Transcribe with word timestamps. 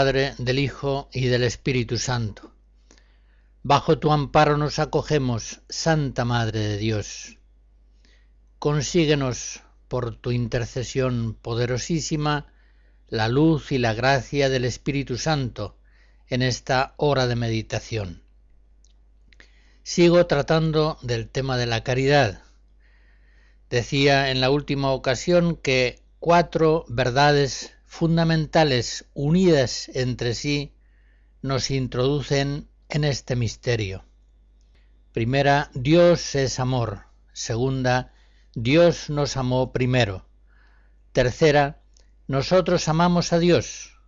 Padre, 0.00 0.32
del 0.38 0.58
Hijo 0.58 1.10
y 1.12 1.26
del 1.26 1.42
Espíritu 1.42 1.98
Santo. 1.98 2.54
Bajo 3.62 3.98
tu 3.98 4.10
amparo 4.10 4.56
nos 4.56 4.78
acogemos, 4.78 5.60
Santa 5.68 6.24
Madre 6.24 6.60
de 6.60 6.78
Dios. 6.78 7.36
Consíguenos, 8.58 9.60
por 9.88 10.16
tu 10.16 10.30
intercesión 10.30 11.34
poderosísima, 11.34 12.46
la 13.08 13.28
luz 13.28 13.72
y 13.72 13.76
la 13.78 13.92
gracia 13.92 14.48
del 14.48 14.64
Espíritu 14.64 15.18
Santo 15.18 15.76
en 16.28 16.40
esta 16.40 16.94
hora 16.96 17.26
de 17.26 17.36
meditación. 17.36 18.22
Sigo 19.82 20.26
tratando 20.26 20.96
del 21.02 21.28
tema 21.28 21.58
de 21.58 21.66
la 21.66 21.84
caridad. 21.84 22.42
Decía 23.68 24.30
en 24.30 24.40
la 24.40 24.48
última 24.48 24.92
ocasión 24.92 25.56
que 25.56 26.02
cuatro 26.20 26.86
verdades 26.88 27.74
fundamentales 27.90 29.04
unidas 29.14 29.90
entre 29.94 30.34
sí 30.34 30.72
nos 31.42 31.72
introducen 31.72 32.68
en 32.88 33.02
este 33.02 33.34
misterio. 33.34 34.04
Primera, 35.12 35.72
Dios 35.74 36.36
es 36.36 36.60
amor. 36.60 37.06
Segunda, 37.32 38.14
Dios 38.54 39.10
nos 39.10 39.36
amó 39.36 39.72
primero. 39.72 40.24
Tercera, 41.10 41.80
nosotros 42.28 42.86
amamos 42.86 43.32
a 43.32 43.40
Dios. 43.40 43.98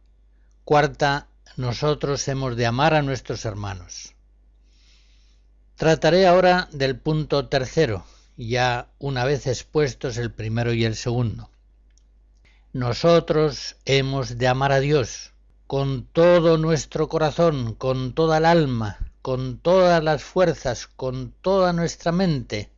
Cuarta, 0.64 1.26
nosotros 1.56 2.26
hemos 2.28 2.56
de 2.56 2.66
amar 2.66 2.94
a 2.94 3.02
nuestros 3.02 3.44
hermanos. 3.44 4.14
Trataré 5.74 6.28
ahora 6.28 6.68
del 6.70 7.00
punto 7.00 7.48
tercero, 7.48 8.06
ya 8.36 8.92
una 9.00 9.24
vez 9.24 9.48
expuestos 9.48 10.18
el 10.18 10.30
primero 10.30 10.72
y 10.72 10.84
el 10.84 10.94
segundo. 10.94 11.51
Nosotros 12.74 13.76
hemos 13.84 14.38
de 14.38 14.48
amar 14.48 14.72
a 14.72 14.80
Dios 14.80 15.34
con 15.66 16.06
todo 16.06 16.56
nuestro 16.56 17.06
corazón, 17.06 17.74
con 17.74 18.14
toda 18.14 18.38
el 18.38 18.46
alma, 18.46 19.12
con 19.20 19.58
todas 19.58 20.02
las 20.02 20.24
fuerzas, 20.24 20.86
con 20.86 21.34
toda 21.42 21.74
nuestra 21.74 22.12
mente. 22.12 22.70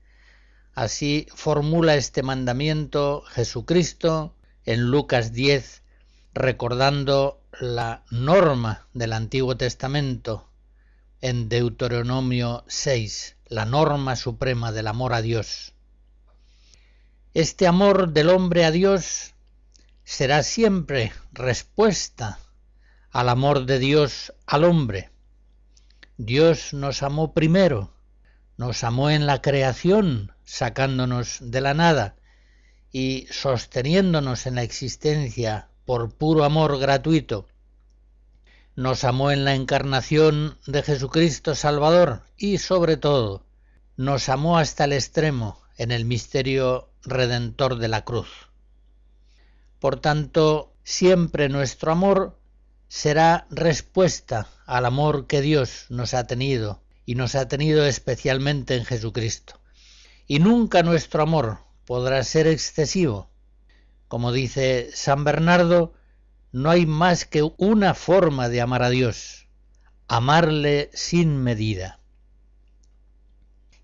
Así 0.75 1.29
formula 1.33 1.95
este 1.95 2.25
mandamiento 2.25 3.23
Jesucristo 3.29 4.35
en 4.65 4.91
Lucas 4.91 5.33
10, 5.33 5.83
recordando 6.35 7.41
la 7.61 8.03
norma 8.11 8.89
del 8.95 9.13
Antiguo 9.13 9.57
Testamento 9.57 10.49
en 11.21 11.49
Deuteronomio 11.49 12.65
6, 12.67 13.37
la 13.47 13.65
norma 13.65 14.17
suprema 14.17 14.73
del 14.73 14.89
amor 14.89 15.13
a 15.13 15.23
Dios. 15.23 15.73
Este 17.33 17.69
amor 17.69 18.09
del 18.13 18.31
hombre 18.31 18.65
a 18.65 18.73
Dios 18.73 19.34
será 20.05 20.43
siempre 20.43 21.13
respuesta 21.33 22.39
al 23.11 23.29
amor 23.29 23.65
de 23.65 23.79
Dios 23.79 24.33
al 24.47 24.65
hombre. 24.65 25.11
Dios 26.17 26.75
nos 26.75 27.03
amó 27.03 27.33
primero, 27.33 27.93
nos 28.57 28.85
amó 28.85 29.11
en 29.11 29.27
la 29.27 29.41
creación, 29.41 30.33
sacándonos 30.45 31.39
de 31.41 31.61
la 31.61 31.75
nada 31.75 32.17
y 32.93 33.27
sosteniéndonos 33.31 34.47
en 34.47 34.57
la 34.57 34.63
existencia 34.63 35.69
por 35.85 36.15
puro 36.15 36.45
amor 36.45 36.79
gratuito. 36.79 37.49
Nos 38.77 39.05
amó 39.05 39.31
en 39.31 39.45
la 39.45 39.55
encarnación 39.55 40.59
de 40.67 40.83
Jesucristo 40.83 41.55
Salvador 41.55 42.23
y 42.37 42.59
sobre 42.59 42.97
todo 42.97 43.47
nos 43.97 44.29
amó 44.29 44.59
hasta 44.59 44.85
el 44.85 44.93
extremo 44.93 45.61
en 45.77 45.93
el 45.93 46.05
misterio 46.05 46.91
redentor 47.03 47.79
de 47.79 47.89
la 47.89 48.05
cruz. 48.05 48.29
Por 49.85 50.01
tanto, 50.01 50.73
siempre 50.83 51.51
nuestro 51.51 51.93
amor 51.93 52.41
será 52.89 53.47
respuesta 53.51 54.49
al 54.65 54.87
amor 54.87 55.27
que 55.27 55.43
Dios 55.43 55.85
nos 55.91 56.15
ha 56.15 56.27
tenido 56.27 56.83
y 57.05 57.17
nos 57.17 57.35
ha 57.35 57.49
tenido 57.49 57.85
especialmente 57.85 58.77
en 58.77 58.87
Jesucristo. 58.87 59.61
Y 60.27 60.39
nunca 60.39 60.83
nuestro 60.83 61.23
amor 61.23 61.59
podrá 61.85 62.25
ser 62.25 62.47
excesivo. 62.47 63.29
Como 64.09 64.33
dice 64.33 64.89
San 64.95 65.23
Bernardo, 65.23 65.93
no 66.51 66.71
hay 66.71 66.87
más 66.87 67.27
que 67.27 67.43
una 67.59 67.93
forma 67.93 68.49
de 68.49 68.63
amar 68.63 68.83
a 68.83 68.89
Dios, 68.89 69.49
amarle 70.09 70.89
sin 70.95 71.43
medida. 71.43 72.01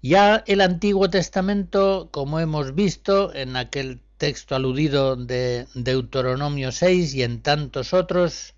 Ya 0.00 0.44
el 0.46 0.62
Antiguo 0.62 1.10
Testamento, 1.10 2.08
como 2.10 2.40
hemos 2.40 2.74
visto 2.74 3.34
en 3.34 3.54
aquel 3.54 4.00
texto 4.20 4.54
aludido 4.54 5.16
de 5.16 5.66
Deuteronomio 5.72 6.72
6 6.72 7.14
y 7.14 7.22
en 7.22 7.40
tantos 7.40 7.94
otros, 7.94 8.52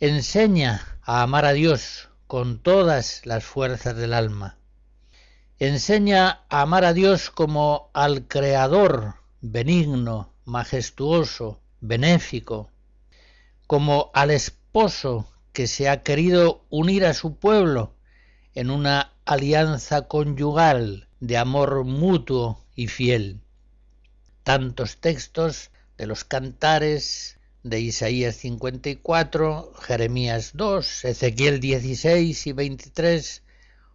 enseña 0.00 0.98
a 1.02 1.22
amar 1.22 1.44
a 1.44 1.52
Dios 1.52 2.08
con 2.26 2.58
todas 2.58 3.24
las 3.24 3.44
fuerzas 3.44 3.94
del 3.96 4.12
alma. 4.12 4.58
Enseña 5.60 6.40
a 6.48 6.62
amar 6.62 6.84
a 6.84 6.92
Dios 6.92 7.30
como 7.30 7.90
al 7.94 8.26
Creador 8.26 9.14
benigno, 9.40 10.34
majestuoso, 10.44 11.60
benéfico, 11.80 12.68
como 13.68 14.10
al 14.12 14.32
esposo 14.32 15.32
que 15.52 15.68
se 15.68 15.88
ha 15.88 16.02
querido 16.02 16.64
unir 16.68 17.04
a 17.04 17.14
su 17.14 17.36
pueblo 17.36 17.94
en 18.54 18.70
una 18.70 19.12
alianza 19.24 20.08
conyugal 20.08 21.06
de 21.20 21.38
amor 21.38 21.84
mutuo 21.84 22.64
y 22.74 22.88
fiel 22.88 23.40
tantos 24.42 24.98
textos 24.98 25.70
de 25.98 26.06
los 26.06 26.24
cantares 26.24 27.38
de 27.62 27.80
Isaías 27.80 28.36
54, 28.36 29.74
Jeremías 29.80 30.52
2, 30.54 31.04
Ezequiel 31.04 31.60
16 31.60 32.46
y 32.46 32.52
23, 32.52 33.42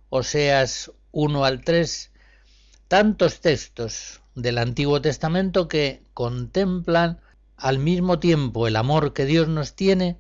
Oseas 0.10 0.92
1 1.12 1.46
al 1.46 1.64
3, 1.64 2.12
tantos 2.88 3.42
textos 3.42 4.22
del 4.36 4.58
Antiguo 4.60 5.02
Testamento 5.02 5.68
que 5.68 6.04
contemplan 6.14 7.22
al 7.58 7.80
mismo 7.80 8.20
tiempo 8.20 8.68
el 8.68 8.76
amor 8.76 9.14
que 9.14 9.26
Dios 9.26 9.48
nos 9.48 9.76
tiene 9.76 10.20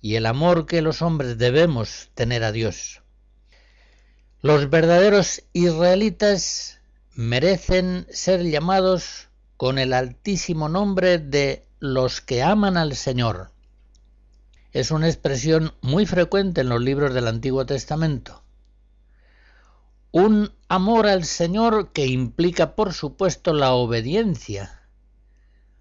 y 0.00 0.16
el 0.16 0.26
amor 0.26 0.66
que 0.66 0.82
los 0.82 1.02
hombres 1.02 1.36
debemos 1.36 2.10
tener 2.14 2.44
a 2.44 2.52
Dios. 2.52 3.02
Los 4.40 4.70
verdaderos 4.70 5.42
israelitas 5.52 6.80
merecen 7.14 8.06
ser 8.10 8.42
llamados 8.42 9.28
con 9.64 9.78
el 9.78 9.94
altísimo 9.94 10.68
nombre 10.68 11.16
de 11.18 11.66
los 11.78 12.20
que 12.20 12.42
aman 12.42 12.76
al 12.76 12.94
Señor. 12.94 13.50
Es 14.72 14.90
una 14.90 15.06
expresión 15.08 15.72
muy 15.80 16.04
frecuente 16.04 16.60
en 16.60 16.68
los 16.68 16.82
libros 16.82 17.14
del 17.14 17.28
Antiguo 17.28 17.64
Testamento. 17.64 18.42
Un 20.12 20.52
amor 20.68 21.06
al 21.06 21.24
Señor 21.24 21.92
que 21.94 22.04
implica, 22.04 22.74
por 22.74 22.92
supuesto, 22.92 23.54
la 23.54 23.72
obediencia. 23.72 24.82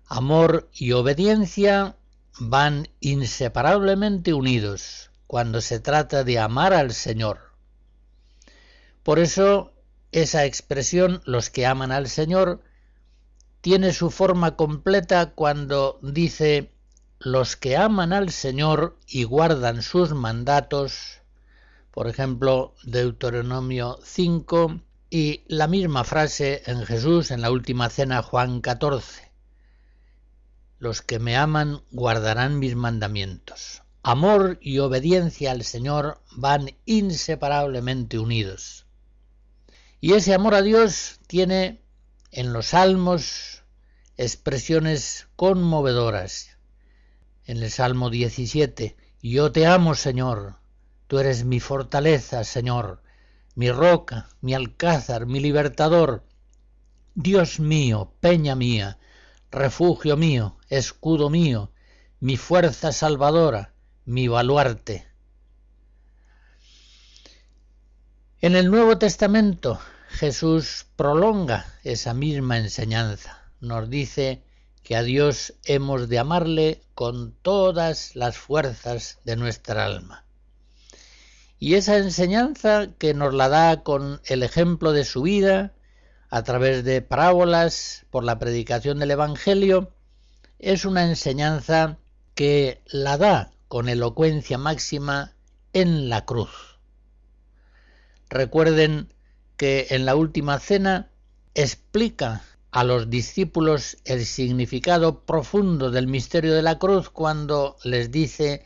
Amor 0.06 0.69
y 0.71 0.94
obediencia 0.94 1.97
van 2.39 2.88
inseparablemente 3.01 4.33
unidos 4.33 5.12
cuando 5.27 5.59
se 5.59 5.81
trata 5.81 6.24
de 6.24 6.39
amar 6.39 6.74
al 6.74 6.94
Señor. 6.94 7.51
Por 9.03 9.19
eso, 9.19 9.74
esa 10.13 10.45
expresión, 10.45 11.21
los 11.25 11.50
que 11.50 11.65
aman 11.65 11.91
al 11.91 12.07
Señor, 12.07 12.63
tiene 13.63 13.94
su 13.94 14.12
forma 14.12 14.57
completa 14.57 15.31
cuando 15.31 15.98
dice 16.01 16.74
los 17.18 17.56
que 17.56 17.77
aman 17.77 18.12
al 18.12 18.30
Señor 18.30 18.98
y 19.07 19.24
guardan 19.24 19.81
sus 19.81 20.12
mandatos, 20.12 21.21
por 21.89 22.10
ejemplo, 22.10 22.75
Deuteronomio 22.83 24.00
5 24.04 24.81
y 25.10 25.45
la 25.48 25.68
misma 25.68 26.04
frase 26.04 26.62
en 26.65 26.86
Jesús 26.86 27.31
en 27.31 27.39
la 27.39 27.51
última 27.51 27.89
cena 27.89 28.21
Juan 28.21 28.60
14. 28.60 29.31
Los 30.77 31.01
que 31.01 31.19
me 31.19 31.38
aman 31.38 31.83
guardarán 31.92 32.60
mis 32.60 32.75
mandamientos. 32.75 33.81
Amor 34.01 34.57
y 34.60 34.80
obediencia 34.80 35.51
al 35.51 35.63
Señor 35.63 36.21
van 36.36 36.75
inseparablemente 36.83 38.19
unidos. 38.19 38.88
Y 40.01 40.15
ese 40.15 40.33
amor 40.33 40.54
a 40.54 40.62
Dios 40.62 41.21
tiene 41.27 41.82
en 42.35 42.51
los 42.51 42.68
salmos 42.68 43.63
expresiones 44.18 45.27
conmovedoras. 45.35 46.50
en 47.45 47.62
el 47.62 47.69
Salmo 47.69 48.09
17, 48.09 48.95
Yo 49.21 49.51
te 49.51 49.68
amo, 49.68 49.94
Señor, 49.94 50.56
tú 51.07 51.19
eres 51.19 51.45
mi 51.45 51.59
fortaleza, 51.59 52.44
Señor, 52.44 53.03
mi 53.53 53.69
roca, 53.69 54.30
mi 54.41 54.56
alcázar, 54.56 55.27
mi 55.27 55.41
libertador, 55.41 56.24
Dios 57.13 57.59
mío, 57.59 58.13
peña 58.19 58.56
mía, 58.56 58.97
refugio 59.51 60.18
mío, 60.18 60.57
escudo 60.69 61.29
mío, 61.29 61.71
mi 62.19 62.38
fuerza 62.38 62.91
salvadora, 62.94 63.74
mi 64.06 64.27
baluarte. 64.27 65.06
En 68.41 68.56
el 68.56 68.71
Nuevo 68.71 68.97
Testamento 68.97 69.79
Jesús 70.13 70.86
prolonga 70.95 71.65
esa 71.83 72.13
misma 72.13 72.60
enseñanza. 72.60 73.51
Nos 73.60 73.89
dice 73.89 74.44
que 74.83 74.95
a 74.95 75.01
Dios 75.01 75.56
hemos 75.65 76.07
de 76.07 76.19
amarle 76.19 76.83
con 76.94 77.33
todas 77.42 78.15
las 78.15 78.38
fuerzas 78.38 79.19
de 79.25 79.36
nuestra 79.36 79.86
alma. 79.86 80.24
Y 81.57 81.74
esa 81.74 81.98
enseñanza 81.98 82.89
que 83.00 83.15
nos 83.15 83.33
la 83.33 83.50
da 83.50 83.81
con 83.81 84.21
el 84.25 84.44
ejemplo 84.44 84.92
de 84.92 85.04
su 85.04 85.24
vida, 85.24 85.74
a 86.30 86.44
través 86.44 86.83
de 86.83 87.01
parábolas, 87.01 88.06
por 88.12 88.24
la 88.24 88.38
predicación 88.38 89.00
del 89.00 89.12
Evangelio, 89.12 89.95
es 90.60 90.86
una 90.86 91.06
enseñanza 91.06 91.98
que 92.36 92.83
la 92.86 93.18
da 93.18 93.51
con 93.68 93.89
elocuencia 93.89 94.60
máxima 94.60 95.33
en 95.74 96.10
la 96.10 96.25
cruz. 96.25 96.77
Recuerden 98.30 99.12
que 99.57 99.88
en 99.91 100.05
la 100.05 100.15
última 100.15 100.59
cena 100.59 101.09
explica 101.53 102.44
a 102.71 102.83
los 102.83 103.09
discípulos 103.09 103.97
el 104.05 104.25
significado 104.25 105.25
profundo 105.25 105.91
del 105.91 106.07
misterio 106.07 106.53
de 106.53 106.63
la 106.63 106.79
cruz 106.79 107.09
cuando 107.09 107.77
les 107.83 108.11
dice 108.11 108.65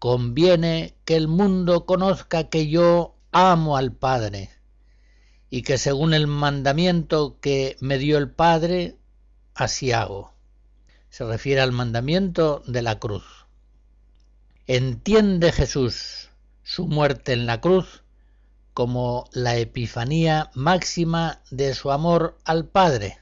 conviene 0.00 0.96
que 1.04 1.14
el 1.14 1.28
mundo 1.28 1.86
conozca 1.86 2.48
que 2.48 2.68
yo 2.68 3.14
amo 3.30 3.76
al 3.76 3.92
Padre 3.92 4.50
y 5.48 5.62
que 5.62 5.78
según 5.78 6.14
el 6.14 6.26
mandamiento 6.26 7.38
que 7.40 7.76
me 7.80 7.98
dio 7.98 8.18
el 8.18 8.30
Padre, 8.30 8.96
así 9.54 9.92
hago. 9.92 10.32
Se 11.10 11.24
refiere 11.24 11.60
al 11.60 11.70
mandamiento 11.70 12.62
de 12.66 12.82
la 12.82 12.98
cruz. 12.98 13.46
Entiende 14.66 15.52
Jesús 15.52 16.30
su 16.64 16.88
muerte 16.88 17.34
en 17.34 17.46
la 17.46 17.60
cruz 17.60 18.02
como 18.74 19.28
la 19.32 19.56
epifanía 19.56 20.50
máxima 20.54 21.42
de 21.50 21.74
su 21.74 21.90
amor 21.90 22.38
al 22.44 22.66
Padre. 22.66 23.18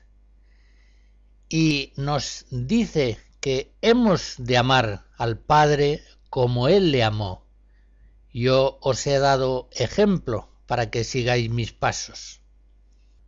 Y 1.49 1.93
nos 1.97 2.47
dice 2.51 3.19
que 3.41 3.73
hemos 3.83 4.35
de 4.39 4.57
amar 4.57 5.07
al 5.17 5.39
Padre 5.39 6.03
como 6.29 6.69
Él 6.69 6.93
le 6.93 7.03
amó. 7.03 7.45
Yo 8.33 8.79
os 8.81 9.07
he 9.07 9.19
dado 9.19 9.69
ejemplo 9.73 10.49
para 10.67 10.91
que 10.91 11.03
sigáis 11.03 11.51
mis 11.51 11.73
pasos. 11.73 12.41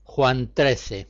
Juan 0.05 0.53
13. 0.55 1.09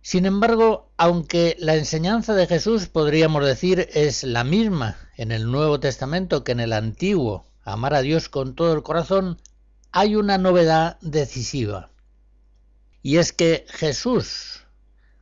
Sin 0.00 0.26
embargo, 0.26 0.90
aunque 0.96 1.56
la 1.58 1.76
enseñanza 1.76 2.34
de 2.34 2.46
Jesús 2.46 2.86
podríamos 2.86 3.44
decir 3.44 3.88
es 3.92 4.24
la 4.24 4.44
misma 4.44 4.96
en 5.16 5.30
el 5.30 5.50
Nuevo 5.50 5.78
Testamento 5.78 6.42
que 6.42 6.52
en 6.52 6.60
el 6.60 6.72
Antiguo, 6.72 7.46
amar 7.64 7.94
a 7.94 8.02
Dios 8.02 8.28
con 8.28 8.54
todo 8.54 8.72
el 8.72 8.82
corazón, 8.82 9.40
hay 9.90 10.16
una 10.16 10.38
novedad 10.38 10.98
decisiva. 11.00 11.90
Y 13.02 13.18
es 13.18 13.32
que 13.32 13.66
Jesús, 13.68 14.64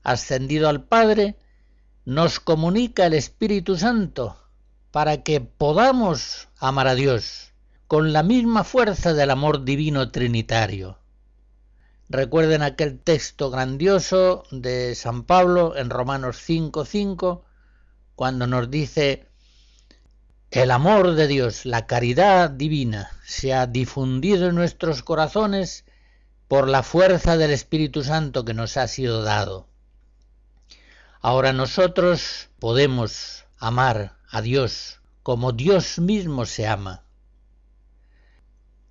ascendido 0.03 0.69
al 0.69 0.85
Padre, 0.85 1.37
nos 2.05 2.41
comunica 2.41 3.07
el 3.07 3.15
Espíritu 3.15 3.77
Santo 3.77 4.37
para 4.91 5.23
que 5.23 5.41
podamos 5.41 6.49
amar 6.59 6.89
a 6.89 6.95
Dios 6.95 7.53
con 7.87 8.13
la 8.13 8.23
misma 8.23 8.65
fuerza 8.65 9.15
del 9.15 9.31
amor 9.31 9.65
divino 9.65 10.11
trinitario. 10.11 10.99
Recuerden 12.09 12.63
aquel 12.63 12.99
texto 12.99 13.51
grandioso 13.51 14.43
de 14.51 14.95
San 14.97 15.25
Pablo 15.25 15.77
en 15.77 15.91
Romanos 15.91 16.37
5:5, 16.39 17.45
cuando 18.17 18.47
nos 18.47 18.71
dice, 18.71 19.30
el 20.51 20.73
amor 20.73 21.15
de 21.15 21.29
Dios, 21.29 21.65
la 21.65 21.87
caridad 21.87 22.51
divina, 22.51 23.13
se 23.25 23.55
ha 23.55 23.69
difundido 23.69 24.49
en 24.49 24.57
nuestros 24.57 25.05
corazones 25.05 25.85
por 26.49 26.69
la 26.69 26.83
fuerza 26.83 27.37
del 27.37 27.53
Espíritu 27.53 28.03
Santo 28.03 28.45
que 28.45 28.53
nos 28.53 28.77
ha 28.77 28.89
sido 28.89 29.23
dado. 29.23 29.69
Ahora 31.21 31.53
nosotros 31.53 32.49
podemos 32.59 33.45
amar 33.61 34.17
a 34.29 34.43
Dios 34.43 35.01
como 35.23 35.53
Dios 35.53 36.01
mismo 36.01 36.45
se 36.47 36.67
ama. 36.67 37.05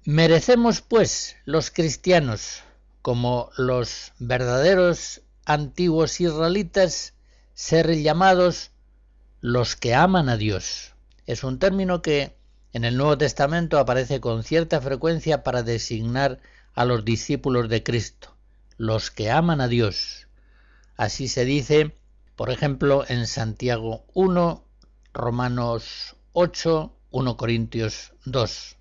Merecemos, 0.05 0.79
pues, 0.79 1.35
los 1.43 1.71
cristianos, 1.71 2.63
como 3.01 3.51
los 3.57 4.13
verdaderos 4.17 5.23
antiguos 5.43 6.21
israelitas, 6.21 7.15
ser 7.53 7.93
llamados 7.97 8.71
los 9.41 9.75
que 9.75 9.93
aman 9.93 10.29
a 10.29 10.37
Dios 10.37 10.93
es 11.29 11.43
un 11.43 11.59
término 11.59 12.01
que 12.01 12.35
en 12.73 12.85
el 12.85 12.97
Nuevo 12.97 13.15
Testamento 13.15 13.77
aparece 13.77 14.19
con 14.19 14.41
cierta 14.41 14.81
frecuencia 14.81 15.43
para 15.43 15.61
designar 15.61 16.39
a 16.73 16.85
los 16.85 17.05
discípulos 17.05 17.69
de 17.69 17.83
Cristo, 17.83 18.35
los 18.77 19.11
que 19.11 19.29
aman 19.29 19.61
a 19.61 19.67
Dios. 19.67 20.25
Así 20.97 21.27
se 21.27 21.45
dice, 21.45 21.95
por 22.35 22.49
ejemplo, 22.49 23.05
en 23.07 23.27
Santiago 23.27 24.05
1, 24.15 24.63
Romanos 25.13 26.15
8, 26.33 26.95
1 27.11 27.37
Corintios 27.37 28.13
2. 28.25 28.77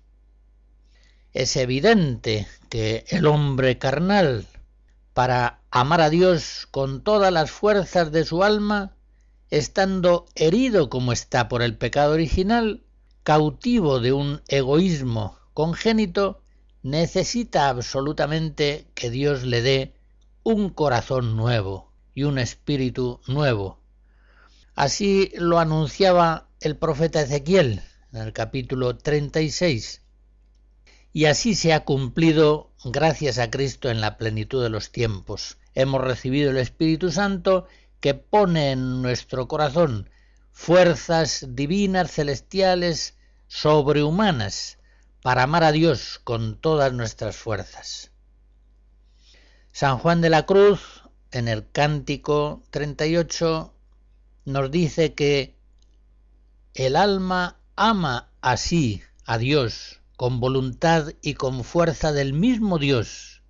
Es 1.33 1.55
evidente 1.55 2.47
que 2.69 3.05
el 3.09 3.27
hombre 3.27 3.77
carnal, 3.77 4.47
para 5.13 5.59
amar 5.69 6.01
a 6.01 6.09
Dios 6.09 6.67
con 6.71 7.03
todas 7.03 7.31
las 7.31 7.51
fuerzas 7.51 8.11
de 8.11 8.25
su 8.25 8.43
alma, 8.43 8.95
estando 9.49 10.27
herido 10.35 10.89
como 10.89 11.11
está 11.11 11.47
por 11.47 11.61
el 11.61 11.77
pecado 11.77 12.13
original, 12.13 12.83
cautivo 13.23 13.99
de 13.99 14.13
un 14.13 14.41
egoísmo 14.47 15.37
congénito, 15.53 16.41
necesita 16.83 17.69
absolutamente 17.69 18.87
que 18.95 19.09
Dios 19.09 19.43
le 19.43 19.61
dé 19.61 19.93
un 20.43 20.69
corazón 20.69 21.35
nuevo 21.35 21.91
y 22.13 22.23
un 22.23 22.39
espíritu 22.39 23.19
nuevo. 23.27 23.79
Así 24.75 25.31
lo 25.35 25.59
anunciaba 25.59 26.47
el 26.61 26.77
profeta 26.77 27.21
Ezequiel 27.21 27.81
en 28.13 28.21
el 28.21 28.33
capítulo 28.33 28.95
36. 28.97 30.01
Y 31.11 31.25
así 31.25 31.55
se 31.55 31.73
ha 31.73 31.83
cumplido 31.83 32.71
gracias 32.85 33.39
a 33.39 33.49
Cristo 33.49 33.89
en 33.89 33.99
la 33.99 34.17
plenitud 34.17 34.63
de 34.63 34.69
los 34.69 34.91
tiempos. 34.91 35.57
Hemos 35.75 36.01
recibido 36.01 36.51
el 36.51 36.57
Espíritu 36.57 37.11
Santo 37.11 37.67
que 37.99 38.13
pone 38.13 38.71
en 38.71 39.01
nuestro 39.01 39.47
corazón 39.47 40.09
fuerzas 40.51 41.45
divinas, 41.49 42.11
celestiales, 42.11 43.15
sobrehumanas, 43.47 44.77
para 45.21 45.43
amar 45.43 45.63
a 45.63 45.71
Dios 45.71 46.19
con 46.23 46.59
todas 46.59 46.93
nuestras 46.93 47.35
fuerzas. 47.35 48.11
San 49.71 49.97
Juan 49.97 50.21
de 50.21 50.29
la 50.29 50.45
Cruz, 50.45 51.03
en 51.31 51.47
el 51.47 51.69
Cántico 51.71 52.63
38, 52.71 53.73
nos 54.45 54.71
dice 54.71 55.13
que 55.13 55.55
el 56.73 56.95
alma 56.95 57.59
ama 57.75 58.29
así 58.41 59.01
a 59.25 59.37
Dios 59.37 60.01
con 60.15 60.39
voluntad 60.39 61.13
y 61.21 61.35
con 61.35 61.63
fuerza 61.63 62.11
del 62.11 62.33
mismo 62.33 62.77
Dios, 62.77 63.41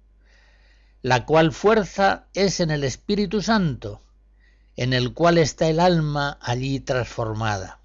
la 1.02 1.26
cual 1.26 1.52
fuerza 1.52 2.28
es 2.34 2.60
en 2.60 2.70
el 2.70 2.84
Espíritu 2.84 3.42
Santo, 3.42 4.04
en 4.80 4.94
el 4.94 5.14
cual 5.14 5.38
está 5.38 5.68
el 5.68 5.82
alma 5.82 6.38
allí 6.42 6.80
transformada. 6.80 7.82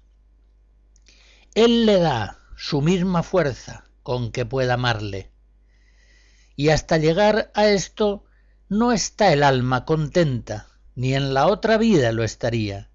Él 1.53 1.85
le 1.85 1.99
da 1.99 2.39
su 2.55 2.81
misma 2.81 3.21
fuerza 3.21 3.83
con 4.01 4.31
que 4.31 4.45
pueda 4.45 4.75
amarle. 4.75 5.29
Y 6.55 6.69
hasta 6.69 6.97
llegar 6.97 7.51
a 7.53 7.67
esto 7.67 8.23
no 8.69 8.93
está 8.93 9.33
el 9.33 9.43
alma 9.43 9.83
contenta, 9.83 10.67
ni 10.95 11.13
en 11.15 11.33
la 11.33 11.47
otra 11.47 11.77
vida 11.77 12.13
lo 12.13 12.23
estaría, 12.23 12.89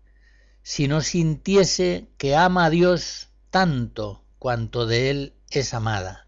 si 0.63 0.89
no 0.89 1.03
sintiese 1.03 2.09
que 2.17 2.37
ama 2.37 2.65
a 2.65 2.71
Dios 2.71 3.29
tanto 3.51 4.25
cuanto 4.39 4.87
de 4.87 5.11
Él 5.11 5.35
es 5.51 5.75
amada. 5.75 6.27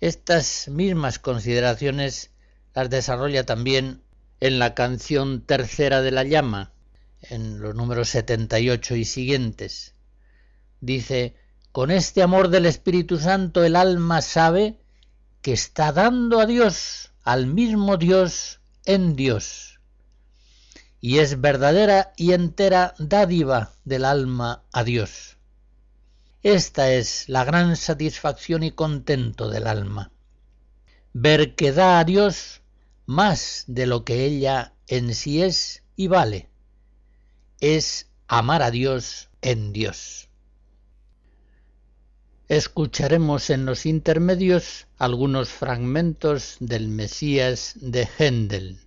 Estas 0.00 0.68
mismas 0.68 1.18
consideraciones 1.18 2.30
las 2.74 2.90
desarrolla 2.90 3.46
también 3.46 4.02
en 4.40 4.58
la 4.58 4.74
canción 4.74 5.42
tercera 5.42 6.00
de 6.02 6.10
la 6.10 6.24
llama, 6.24 6.72
en 7.22 7.60
los 7.60 7.74
números 7.74 8.08
78 8.08 8.96
y 8.96 9.04
siguientes. 9.04 9.94
Dice, 10.80 11.34
con 11.72 11.90
este 11.90 12.22
amor 12.22 12.48
del 12.48 12.66
Espíritu 12.66 13.18
Santo 13.18 13.62
el 13.62 13.76
alma 13.76 14.22
sabe 14.22 14.80
que 15.42 15.52
está 15.52 15.92
dando 15.92 16.40
a 16.40 16.46
Dios, 16.46 17.12
al 17.22 17.46
mismo 17.46 17.96
Dios, 17.96 18.60
en 18.84 19.14
Dios. 19.14 19.78
y 21.02 21.18
es 21.18 21.40
verdadera 21.40 22.12
y 22.16 22.32
entera 22.32 22.94
dádiva 22.98 23.72
del 23.84 24.04
alma 24.04 24.64
a 24.70 24.84
Dios. 24.84 25.38
Esta 26.42 26.92
es 26.92 27.28
la 27.28 27.44
gran 27.44 27.76
satisfacción 27.76 28.62
y 28.62 28.72
contento 28.72 29.48
del 29.48 29.66
alma. 29.66 30.10
Ver 31.14 31.54
que 31.54 31.72
da 31.72 31.98
a 32.00 32.04
Dios 32.04 32.59
más 33.06 33.64
de 33.66 33.86
lo 33.86 34.04
que 34.04 34.24
ella 34.24 34.74
en 34.86 35.14
sí 35.14 35.42
es 35.42 35.82
y 35.96 36.08
vale. 36.08 36.48
Es 37.60 38.08
amar 38.28 38.62
a 38.62 38.70
Dios 38.70 39.28
en 39.42 39.72
Dios. 39.72 40.28
Escucharemos 42.48 43.50
en 43.50 43.64
los 43.64 43.86
intermedios 43.86 44.88
algunos 44.98 45.50
fragmentos 45.50 46.56
del 46.58 46.88
Mesías 46.88 47.74
de 47.80 48.08
Händel. 48.18 48.80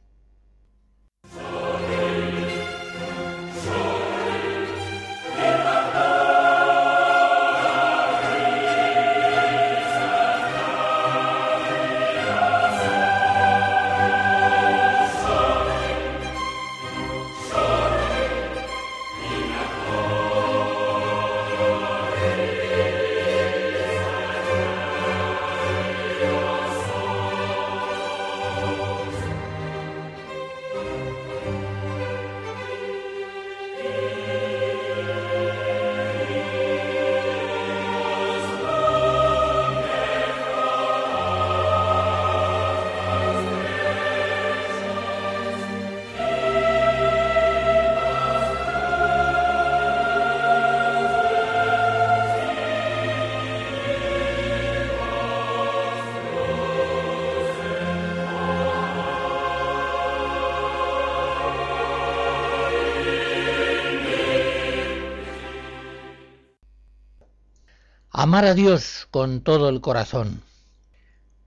Amar 68.34 68.46
a 68.46 68.56
Dios 68.56 69.08
con 69.12 69.42
todo 69.42 69.70
el 69.70 69.80
corazón. 69.80 70.42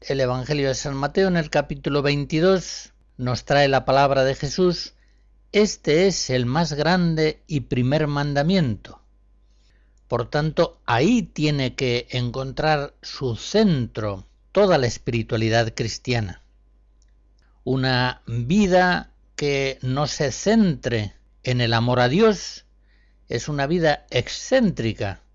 El 0.01 0.21
Evangelio 0.21 0.69
de 0.69 0.77
San 0.77 0.95
Mateo 0.95 1.27
en 1.27 1.37
el 1.37 1.51
capítulo 1.51 2.01
22 2.01 2.93
nos 3.17 3.45
trae 3.45 3.67
la 3.67 3.85
palabra 3.85 4.23
de 4.23 4.37
Jesús. 4.37 4.95
Este 5.51 6.07
es 6.07 6.31
el 6.31 6.47
más 6.47 6.75
grande 6.75 7.43
y 7.49 7.63
primer 7.63 8.07
mandamiento. 8.07 9.01
Por 10.07 10.31
tanto, 10.31 10.81
ahí 10.87 11.23
tiene 11.23 11.75
que 11.75 12.07
encontrar 12.11 12.95
su 13.03 13.35
centro 13.35 14.25
toda 14.53 14.79
la 14.79 14.87
espiritualidad 14.87 15.75
cristiana. 15.75 16.41
Una 17.65 18.23
vida 18.29 19.11
que 19.35 19.81
no 19.83 20.07
se 20.07 20.31
centre 20.31 21.17
en 21.43 21.61
el 21.61 21.73
amor 21.73 21.99
a 21.99 22.09
Dios 22.09 22.65
es 23.29 23.49
una 23.49 23.67
vida 23.67 24.07
excéntrica 24.11 25.26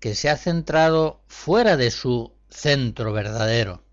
que 0.00 0.14
se 0.14 0.30
ha 0.30 0.36
centrado 0.36 1.20
fuera 1.28 1.76
de 1.76 1.90
su 1.90 2.32
centro 2.48 3.12
verdadero. 3.12 3.84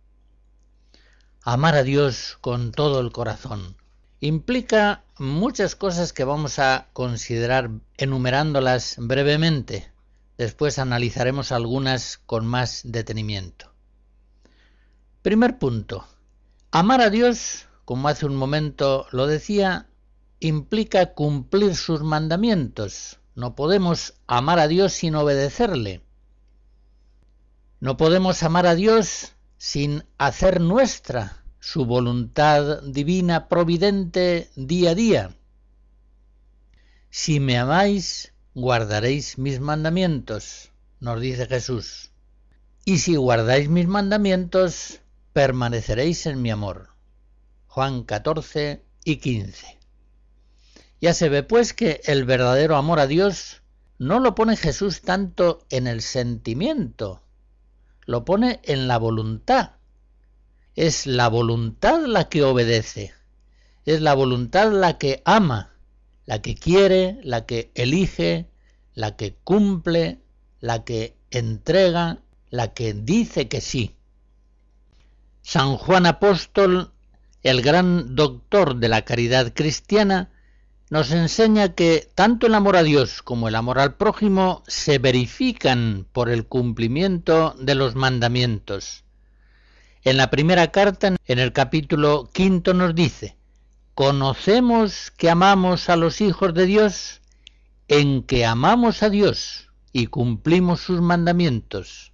Amar 1.44 1.76
a 1.76 1.84
Dios 1.84 2.38
con 2.42 2.72
todo 2.72 3.00
el 3.00 3.12
corazón 3.12 3.78
implica 4.20 5.04
muchas 5.20 5.76
cosas 5.76 6.12
que 6.14 6.24
vamos 6.24 6.60
a 6.60 6.88
considerar 6.94 7.70
enumerándolas 7.98 8.96
brevemente. 8.98 9.92
Después 10.38 10.80
analizaremos 10.80 11.52
algunas 11.52 12.18
con 12.18 12.46
más 12.46 12.82
detenimiento. 12.84 13.74
Primer 15.22 15.58
punto. 15.60 16.08
Amar 16.72 17.02
a 17.02 17.10
Dios, 17.10 17.66
como 17.86 18.08
hace 18.08 18.26
un 18.26 18.36
momento 18.36 19.08
lo 19.12 19.28
decía, 19.28 19.88
implica 20.40 21.14
cumplir 21.14 21.76
sus 21.76 22.02
mandamientos, 22.02 23.20
no 23.38 23.54
podemos 23.54 24.16
amar 24.26 24.58
a 24.58 24.68
Dios 24.68 24.94
sin 24.94 25.14
obedecerle. 25.14 26.02
No 27.80 27.96
podemos 27.96 28.42
amar 28.42 28.66
a 28.66 28.74
Dios 28.74 29.34
sin 29.60 30.06
hacer 30.18 30.60
nuestra 30.60 31.44
su 31.60 31.86
voluntad 31.86 32.82
divina 32.82 33.48
providente 33.48 34.50
día 34.56 34.90
a 34.90 34.96
día. 34.96 35.36
Si 37.12 37.40
me 37.40 37.60
amáis, 37.60 38.34
guardaréis 38.56 39.38
mis 39.38 39.60
mandamientos, 39.60 40.72
nos 41.00 41.22
dice 41.22 41.46
Jesús. 41.46 42.10
Y 42.86 42.98
si 42.98 43.18
guardáis 43.18 43.70
mis 43.70 43.86
mandamientos, 43.88 45.02
permaneceréis 45.34 46.26
en 46.26 46.42
mi 46.42 46.50
amor. 46.50 46.90
Juan 47.68 48.04
14 48.04 48.84
y 49.04 49.18
15. 49.18 49.77
Ya 51.00 51.14
se 51.14 51.30
ve 51.30 51.44
pues 51.44 51.74
que 51.74 52.02
el 52.06 52.26
verdadero 52.26 52.76
amor 52.76 53.00
a 53.00 53.08
Dios 53.08 53.62
no 54.00 54.20
lo 54.20 54.36
pone 54.36 54.56
Jesús 54.56 55.02
tanto 55.02 55.66
en 55.70 55.88
el 55.88 56.02
sentimiento, 56.02 57.22
lo 58.06 58.26
pone 58.26 58.60
en 58.64 58.88
la 58.88 58.98
voluntad. 58.98 59.72
Es 60.76 61.08
la 61.08 61.28
voluntad 61.28 62.06
la 62.06 62.30
que 62.30 62.44
obedece, 62.44 63.14
es 63.86 64.02
la 64.02 64.14
voluntad 64.14 64.72
la 64.72 64.98
que 64.98 65.22
ama, 65.26 65.74
la 66.26 66.42
que 66.42 66.56
quiere, 66.56 67.20
la 67.24 67.46
que 67.46 67.72
elige, 67.74 68.50
la 68.94 69.16
que 69.16 69.36
cumple, 69.44 70.20
la 70.60 70.84
que 70.84 71.16
entrega, 71.32 72.20
la 72.50 72.74
que 72.74 72.94
dice 72.94 73.48
que 73.48 73.62
sí. 73.62 73.96
San 75.42 75.78
Juan 75.78 76.06
Apóstol, 76.06 76.92
el 77.44 77.62
gran 77.62 78.16
doctor 78.16 78.76
de 78.76 78.90
la 78.90 79.04
caridad 79.04 79.54
cristiana, 79.54 80.32
nos 80.90 81.12
enseña 81.12 81.74
que 81.74 82.10
tanto 82.16 82.48
el 82.48 82.56
amor 82.56 82.78
a 82.78 82.84
Dios 82.84 83.22
como 83.22 83.48
el 83.48 83.56
amor 83.56 83.80
al 83.80 83.96
prójimo 83.96 84.64
se 84.68 85.00
verifican 85.00 86.08
por 86.14 86.30
el 86.30 86.46
cumplimiento 86.46 87.56
de 87.60 87.76
los 87.76 87.96
mandamientos. 87.96 89.04
En 90.04 90.16
la 90.16 90.30
primera 90.30 90.72
carta, 90.72 91.16
en 91.26 91.40
el 91.40 91.52
capítulo 91.52 92.30
quinto, 92.32 92.74
nos 92.74 92.96
dice, 92.96 93.36
conocemos 93.96 95.12
que 95.12 95.30
amamos 95.30 95.90
a 95.90 95.98
los 95.98 96.22
hijos 96.22 96.54
de 96.54 96.66
Dios 96.66 97.22
en 97.90 98.24
que 98.24 98.46
amamos 98.46 99.04
a 99.04 99.10
Dios 99.10 99.70
y 99.92 100.08
cumplimos 100.08 100.80
sus 100.80 101.02
mandamientos. 101.02 102.14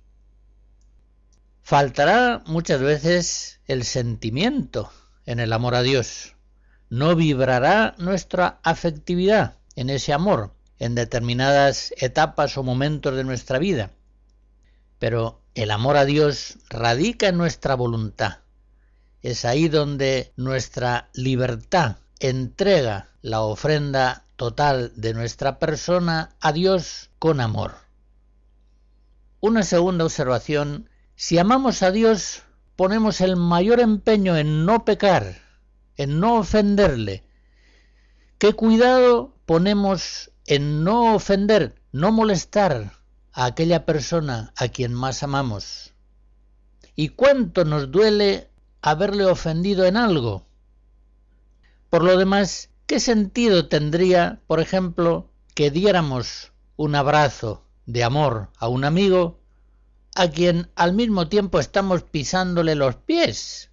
Faltará 1.62 2.42
muchas 2.48 2.82
veces 2.82 3.60
el 3.68 3.84
sentimiento 3.84 4.92
en 5.25 5.39
el 5.39 5.53
amor 5.53 5.75
a 5.75 5.84
Dios 5.84 6.32
no 6.93 7.15
vibrará 7.15 7.95
nuestra 7.97 8.59
afectividad 8.62 9.57
en 9.75 9.89
ese 9.89 10.13
amor 10.13 10.53
en 10.77 10.93
determinadas 10.93 11.91
etapas 11.97 12.55
o 12.55 12.62
momentos 12.62 13.15
de 13.15 13.23
nuestra 13.23 13.57
vida. 13.57 13.89
Pero 15.00 15.41
el 15.55 15.71
amor 15.71 15.97
a 15.97 16.05
Dios 16.05 16.59
radica 16.69 17.29
en 17.29 17.38
nuestra 17.38 17.73
voluntad. 17.73 18.41
Es 19.23 19.43
ahí 19.43 19.69
donde 19.69 20.33
nuestra 20.35 21.09
libertad 21.15 21.95
entrega 22.19 23.09
la 23.23 23.41
ofrenda 23.41 24.25
total 24.35 24.91
de 24.95 25.15
nuestra 25.15 25.57
persona 25.57 26.35
a 26.41 26.51
Dios 26.51 27.09
con 27.17 27.41
amor. 27.41 27.73
Una 29.39 29.63
segunda 29.63 30.05
observación, 30.05 30.91
si 31.15 31.39
amamos 31.39 31.81
a 31.81 31.89
Dios, 31.89 32.43
ponemos 32.75 33.19
el 33.19 33.35
mayor 33.35 33.79
empeño 33.79 34.38
en 34.38 34.67
no 34.67 34.85
pecar, 34.85 35.42
en 35.97 36.19
no 36.19 36.38
ofenderle. 36.38 37.23
¿Qué 38.38 38.53
cuidado 38.53 39.35
ponemos 39.45 40.31
en 40.45 40.83
no 40.83 41.15
ofender, 41.15 41.75
no 41.91 42.12
molestar 42.12 42.91
a 43.31 43.45
aquella 43.45 43.85
persona 43.85 44.53
a 44.57 44.67
quien 44.67 44.93
más 44.93 45.23
amamos? 45.23 45.93
¿Y 46.95 47.09
cuánto 47.09 47.65
nos 47.65 47.91
duele 47.91 48.50
haberle 48.81 49.25
ofendido 49.25 49.85
en 49.85 49.97
algo? 49.97 50.45
Por 51.89 52.03
lo 52.03 52.17
demás, 52.17 52.69
¿qué 52.85 53.00
sentido 53.00 53.67
tendría, 53.67 54.41
por 54.47 54.59
ejemplo, 54.59 55.29
que 55.55 55.71
diéramos 55.71 56.51
un 56.75 56.95
abrazo 56.95 57.65
de 57.85 58.03
amor 58.03 58.50
a 58.57 58.67
un 58.67 58.83
amigo 58.83 59.39
a 60.15 60.27
quien 60.29 60.69
al 60.75 60.93
mismo 60.93 61.29
tiempo 61.29 61.59
estamos 61.59 62.03
pisándole 62.03 62.75
los 62.75 62.95
pies? 62.95 63.71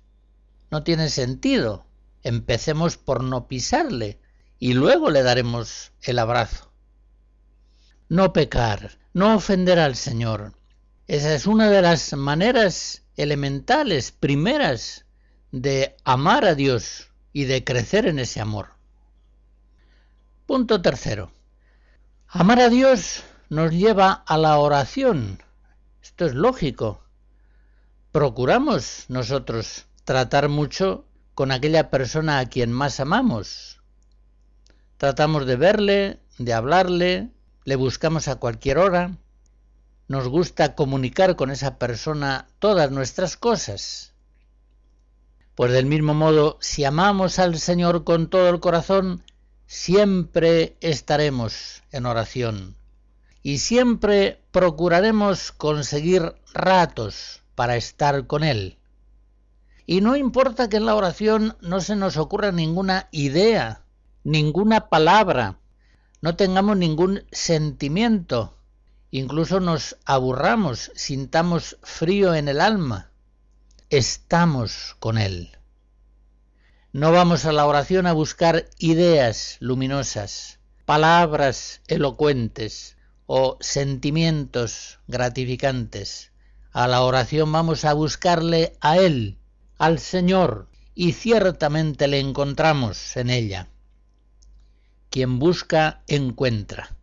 No 0.70 0.82
tiene 0.82 1.08
sentido. 1.08 1.84
Empecemos 2.22 2.96
por 2.96 3.22
no 3.22 3.48
pisarle 3.48 4.20
y 4.58 4.74
luego 4.74 5.10
le 5.10 5.22
daremos 5.22 5.92
el 6.02 6.18
abrazo. 6.18 6.70
No 8.08 8.32
pecar, 8.32 8.98
no 9.14 9.34
ofender 9.34 9.78
al 9.78 9.96
Señor. 9.96 10.52
Esa 11.06 11.34
es 11.34 11.46
una 11.46 11.70
de 11.70 11.82
las 11.82 12.12
maneras 12.12 13.04
elementales, 13.16 14.12
primeras, 14.12 15.06
de 15.52 15.96
amar 16.04 16.44
a 16.44 16.54
Dios 16.54 17.08
y 17.32 17.44
de 17.44 17.64
crecer 17.64 18.06
en 18.06 18.18
ese 18.18 18.40
amor. 18.40 18.70
Punto 20.46 20.82
tercero. 20.82 21.32
Amar 22.28 22.60
a 22.60 22.68
Dios 22.68 23.22
nos 23.48 23.72
lleva 23.72 24.12
a 24.12 24.36
la 24.36 24.58
oración. 24.58 25.42
Esto 26.02 26.26
es 26.26 26.34
lógico. 26.34 27.02
Procuramos 28.12 29.06
nosotros 29.08 29.86
tratar 30.04 30.48
mucho 30.48 31.04
con 31.34 31.52
aquella 31.52 31.90
persona 31.90 32.38
a 32.38 32.46
quien 32.46 32.72
más 32.72 33.00
amamos. 33.00 33.80
Tratamos 34.96 35.46
de 35.46 35.56
verle, 35.56 36.20
de 36.38 36.52
hablarle, 36.52 37.30
le 37.64 37.76
buscamos 37.76 38.28
a 38.28 38.37
cualquier 38.37 38.78
hora. 38.78 39.16
Nos 40.08 40.28
gusta 40.28 40.75
comunicar 40.75 41.37
con 41.37 41.50
esa 41.50 41.78
persona 41.78 42.49
todas 42.58 42.90
nuestras 42.90 43.37
cosas. 43.37 44.12
Pues 45.54 45.72
del 45.72 45.87
mismo 45.87 46.14
modo, 46.14 46.58
si 46.60 46.84
amamos 46.84 47.38
al 47.38 47.58
Señor 47.58 48.04
con 48.04 48.28
todo 48.28 48.49
el 48.49 48.60
corazón, 48.60 49.22
siempre 49.66 50.76
estaremos 50.80 51.82
en 51.92 52.06
oración 52.06 52.76
y 53.42 53.58
siempre 53.58 54.40
procuraremos 54.50 55.52
conseguir 55.52 56.34
ratos 56.52 57.42
para 57.54 57.76
estar 57.76 58.26
con 58.26 58.42
Él. 58.42 58.79
Y 59.90 60.02
no 60.02 60.14
importa 60.14 60.68
que 60.68 60.76
en 60.76 60.87
la 60.87 60.94
oración 60.94 61.56
no 61.62 61.80
se 61.80 61.97
nos 61.97 62.16
ocurra 62.16 62.52
ninguna 62.52 63.09
idea, 63.11 63.82
ninguna 64.23 64.88
palabra, 64.88 65.59
no 66.20 66.37
tengamos 66.37 66.76
ningún 66.76 67.25
sentimiento, 67.32 68.56
incluso 69.11 69.59
nos 69.59 69.97
aburramos, 70.04 70.92
sintamos 70.94 71.76
frío 71.82 72.37
en 72.37 72.47
el 72.47 72.61
alma, 72.61 73.11
estamos 73.88 74.94
con 75.00 75.18
Él. 75.18 75.59
No 76.92 77.11
vamos 77.11 77.44
a 77.44 77.50
la 77.50 77.66
oración 77.66 78.06
a 78.06 78.12
buscar 78.12 78.66
ideas 78.78 79.56
luminosas, 79.59 80.61
palabras 80.85 81.80
elocuentes 81.88 82.97
o 83.26 83.59
sentimientos 83.59 85.00
gratificantes. 85.09 86.30
A 86.70 86.87
la 86.87 87.02
oración 87.02 87.50
vamos 87.50 87.85
a 87.85 87.92
buscarle 87.92 88.76
a 88.80 88.97
Él, 88.97 89.39
al 89.80 89.99
Señor 89.99 90.68
y 90.94 91.12
ciertamente 91.12 92.06
le 92.06 92.20
encontramos 92.20 93.16
en 93.16 93.30
ella. 93.30 93.68
Quien 95.08 95.38
busca, 95.38 96.02
encuentra, 96.06 96.99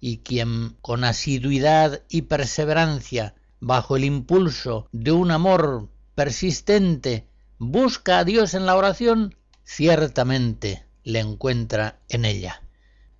y 0.00 0.18
quien 0.18 0.78
con 0.80 1.04
asiduidad 1.04 2.02
y 2.08 2.22
perseverancia, 2.22 3.34
bajo 3.60 3.96
el 3.96 4.04
impulso 4.04 4.88
de 4.90 5.12
un 5.12 5.30
amor 5.30 5.90
persistente, 6.14 7.28
busca 7.58 8.20
a 8.20 8.24
Dios 8.24 8.54
en 8.54 8.64
la 8.64 8.76
oración, 8.76 9.36
ciertamente 9.62 10.86
le 11.02 11.20
encuentra 11.20 12.00
en 12.08 12.24
ella. 12.24 12.62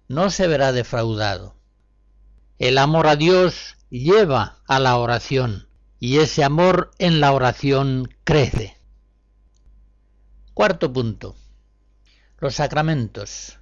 No 0.08 0.30
se 0.30 0.46
verá 0.46 0.72
defraudado. 0.72 1.56
El 2.58 2.78
amor 2.78 3.06
a 3.06 3.16
Dios 3.16 3.76
lleva 3.90 4.62
a 4.66 4.80
la 4.80 4.96
oración, 4.96 5.68
y 6.00 6.20
ese 6.20 6.42
amor 6.42 6.90
en 6.98 7.20
la 7.20 7.32
oración 7.32 8.08
crece. 8.24 8.78
Cuarto 10.54 10.92
punto. 10.92 11.34
Los 12.38 12.54
sacramentos. 12.54 13.58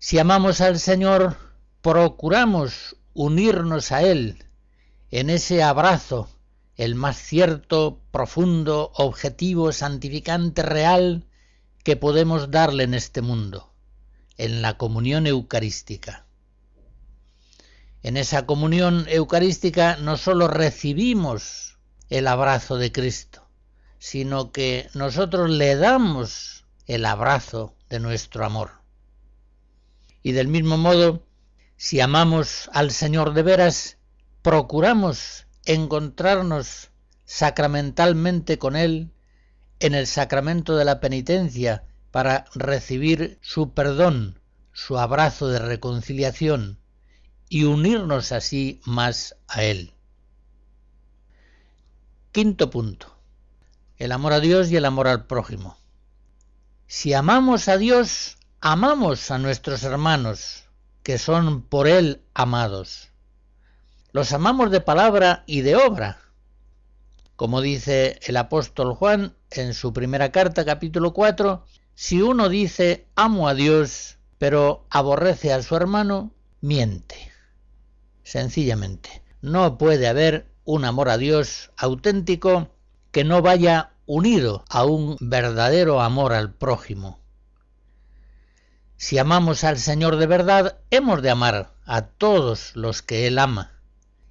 Si 0.00 0.18
amamos 0.18 0.60
al 0.60 0.80
Señor, 0.80 1.36
procuramos 1.80 2.96
unirnos 3.14 3.92
a 3.92 4.02
Él 4.02 4.44
en 5.12 5.30
ese 5.30 5.62
abrazo, 5.62 6.28
el 6.74 6.96
más 6.96 7.18
cierto, 7.18 8.00
profundo, 8.10 8.90
objetivo, 8.96 9.70
santificante, 9.70 10.62
real 10.62 11.28
que 11.84 11.94
podemos 11.94 12.50
darle 12.50 12.82
en 12.82 12.94
este 12.94 13.22
mundo, 13.22 13.72
en 14.38 14.60
la 14.60 14.78
comunión 14.78 15.28
eucarística. 15.28 16.26
En 18.02 18.16
esa 18.16 18.44
comunión 18.44 19.06
eucarística 19.08 19.98
no 19.98 20.16
sólo 20.16 20.48
recibimos 20.48 21.78
el 22.08 22.26
abrazo 22.26 22.76
de 22.76 22.90
Cristo, 22.90 23.41
sino 24.02 24.50
que 24.50 24.90
nosotros 24.94 25.48
le 25.48 25.76
damos 25.76 26.66
el 26.86 27.06
abrazo 27.06 27.76
de 27.88 28.00
nuestro 28.00 28.44
amor. 28.44 28.80
Y 30.24 30.32
del 30.32 30.48
mismo 30.48 30.76
modo, 30.76 31.22
si 31.76 32.00
amamos 32.00 32.68
al 32.72 32.90
Señor 32.90 33.32
de 33.32 33.44
veras, 33.44 33.98
procuramos 34.42 35.46
encontrarnos 35.66 36.90
sacramentalmente 37.26 38.58
con 38.58 38.74
Él 38.74 39.12
en 39.78 39.94
el 39.94 40.08
sacramento 40.08 40.74
de 40.76 40.84
la 40.84 40.98
penitencia 40.98 41.84
para 42.10 42.46
recibir 42.56 43.38
su 43.40 43.72
perdón, 43.72 44.40
su 44.72 44.98
abrazo 44.98 45.46
de 45.46 45.60
reconciliación 45.60 46.80
y 47.48 47.64
unirnos 47.64 48.32
así 48.32 48.80
más 48.84 49.36
a 49.46 49.62
Él. 49.62 49.92
Quinto 52.32 52.68
punto 52.68 53.21
el 54.02 54.10
amor 54.10 54.32
a 54.32 54.40
Dios 54.40 54.68
y 54.72 54.76
el 54.76 54.84
amor 54.84 55.06
al 55.06 55.26
prójimo. 55.26 55.78
Si 56.88 57.14
amamos 57.14 57.68
a 57.68 57.78
Dios, 57.78 58.36
amamos 58.60 59.30
a 59.30 59.38
nuestros 59.38 59.84
hermanos, 59.84 60.64
que 61.04 61.18
son 61.18 61.62
por 61.62 61.86
Él 61.86 62.20
amados. 62.34 63.10
Los 64.10 64.32
amamos 64.32 64.72
de 64.72 64.80
palabra 64.80 65.44
y 65.46 65.60
de 65.60 65.76
obra. 65.76 66.18
Como 67.36 67.60
dice 67.60 68.18
el 68.24 68.38
apóstol 68.38 68.92
Juan 68.96 69.36
en 69.52 69.72
su 69.72 69.92
primera 69.92 70.32
carta, 70.32 70.64
capítulo 70.64 71.12
4, 71.12 71.64
si 71.94 72.22
uno 72.22 72.48
dice 72.48 73.06
amo 73.14 73.46
a 73.46 73.54
Dios, 73.54 74.18
pero 74.38 74.84
aborrece 74.90 75.52
a 75.52 75.62
su 75.62 75.76
hermano, 75.76 76.32
miente. 76.60 77.30
Sencillamente, 78.24 79.22
no 79.42 79.78
puede 79.78 80.08
haber 80.08 80.48
un 80.64 80.84
amor 80.84 81.08
a 81.08 81.18
Dios 81.18 81.70
auténtico 81.76 82.68
que 83.12 83.22
no 83.22 83.42
vaya 83.42 83.91
unido 84.06 84.64
a 84.68 84.84
un 84.84 85.16
verdadero 85.20 86.00
amor 86.00 86.32
al 86.32 86.52
prójimo. 86.54 87.20
Si 88.96 89.18
amamos 89.18 89.64
al 89.64 89.78
Señor 89.78 90.16
de 90.16 90.26
verdad, 90.26 90.78
hemos 90.90 91.22
de 91.22 91.30
amar 91.30 91.74
a 91.84 92.02
todos 92.02 92.76
los 92.76 93.02
que 93.02 93.26
Él 93.26 93.38
ama, 93.38 93.80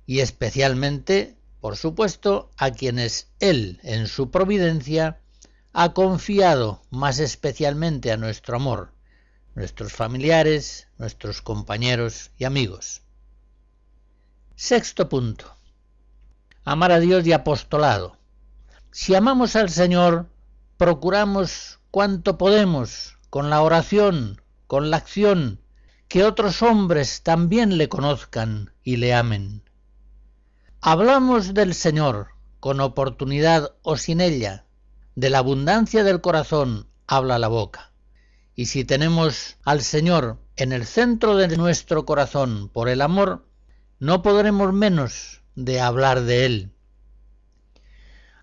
y 0.05 0.19
especialmente, 0.19 1.37
por 1.59 1.77
supuesto, 1.77 2.51
a 2.57 2.71
quienes 2.71 3.29
Él, 3.39 3.79
en 3.83 4.07
su 4.07 4.31
providencia, 4.31 5.19
ha 5.73 5.93
confiado 5.93 6.81
más 6.89 7.19
especialmente 7.19 8.11
a 8.11 8.17
nuestro 8.17 8.55
amor, 8.55 8.93
nuestros 9.55 9.93
familiares, 9.93 10.87
nuestros 10.97 11.41
compañeros 11.41 12.31
y 12.37 12.45
amigos. 12.45 13.01
Sexto 14.55 15.09
punto. 15.09 15.53
Amar 16.63 16.91
a 16.91 16.99
Dios 16.99 17.25
y 17.25 17.33
apostolado. 17.33 18.20
Si 18.93 19.15
amamos 19.15 19.55
al 19.55 19.69
Señor, 19.69 20.27
procuramos 20.75 21.79
cuanto 21.91 22.37
podemos, 22.37 23.17
con 23.29 23.49
la 23.49 23.61
oración, 23.61 24.41
con 24.67 24.89
la 24.91 24.97
acción, 24.97 25.61
que 26.09 26.25
otros 26.25 26.61
hombres 26.61 27.23
también 27.23 27.77
le 27.77 27.87
conozcan 27.87 28.73
y 28.83 28.97
le 28.97 29.13
amen. 29.13 29.63
Hablamos 30.81 31.53
del 31.53 31.73
Señor, 31.73 32.31
con 32.59 32.81
oportunidad 32.81 33.75
o 33.81 33.95
sin 33.95 34.19
ella, 34.19 34.65
de 35.15 35.29
la 35.29 35.37
abundancia 35.37 36.03
del 36.03 36.19
corazón 36.19 36.87
habla 37.07 37.39
la 37.39 37.47
boca. 37.47 37.93
Y 38.55 38.65
si 38.65 38.83
tenemos 38.83 39.55
al 39.63 39.83
Señor 39.83 40.37
en 40.57 40.73
el 40.73 40.85
centro 40.85 41.37
de 41.37 41.55
nuestro 41.55 42.05
corazón 42.05 42.67
por 42.67 42.89
el 42.89 43.01
amor, 43.01 43.47
no 43.99 44.21
podremos 44.21 44.73
menos 44.73 45.43
de 45.55 45.79
hablar 45.79 46.23
de 46.23 46.45
Él 46.45 46.71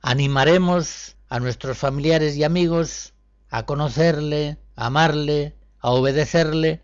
animaremos 0.09 1.17
a 1.29 1.39
nuestros 1.39 1.77
familiares 1.77 2.35
y 2.35 2.43
amigos 2.43 3.13
a 3.51 3.67
conocerle, 3.67 4.57
a 4.75 4.87
amarle, 4.87 5.55
a 5.81 5.91
obedecerle, 5.91 6.81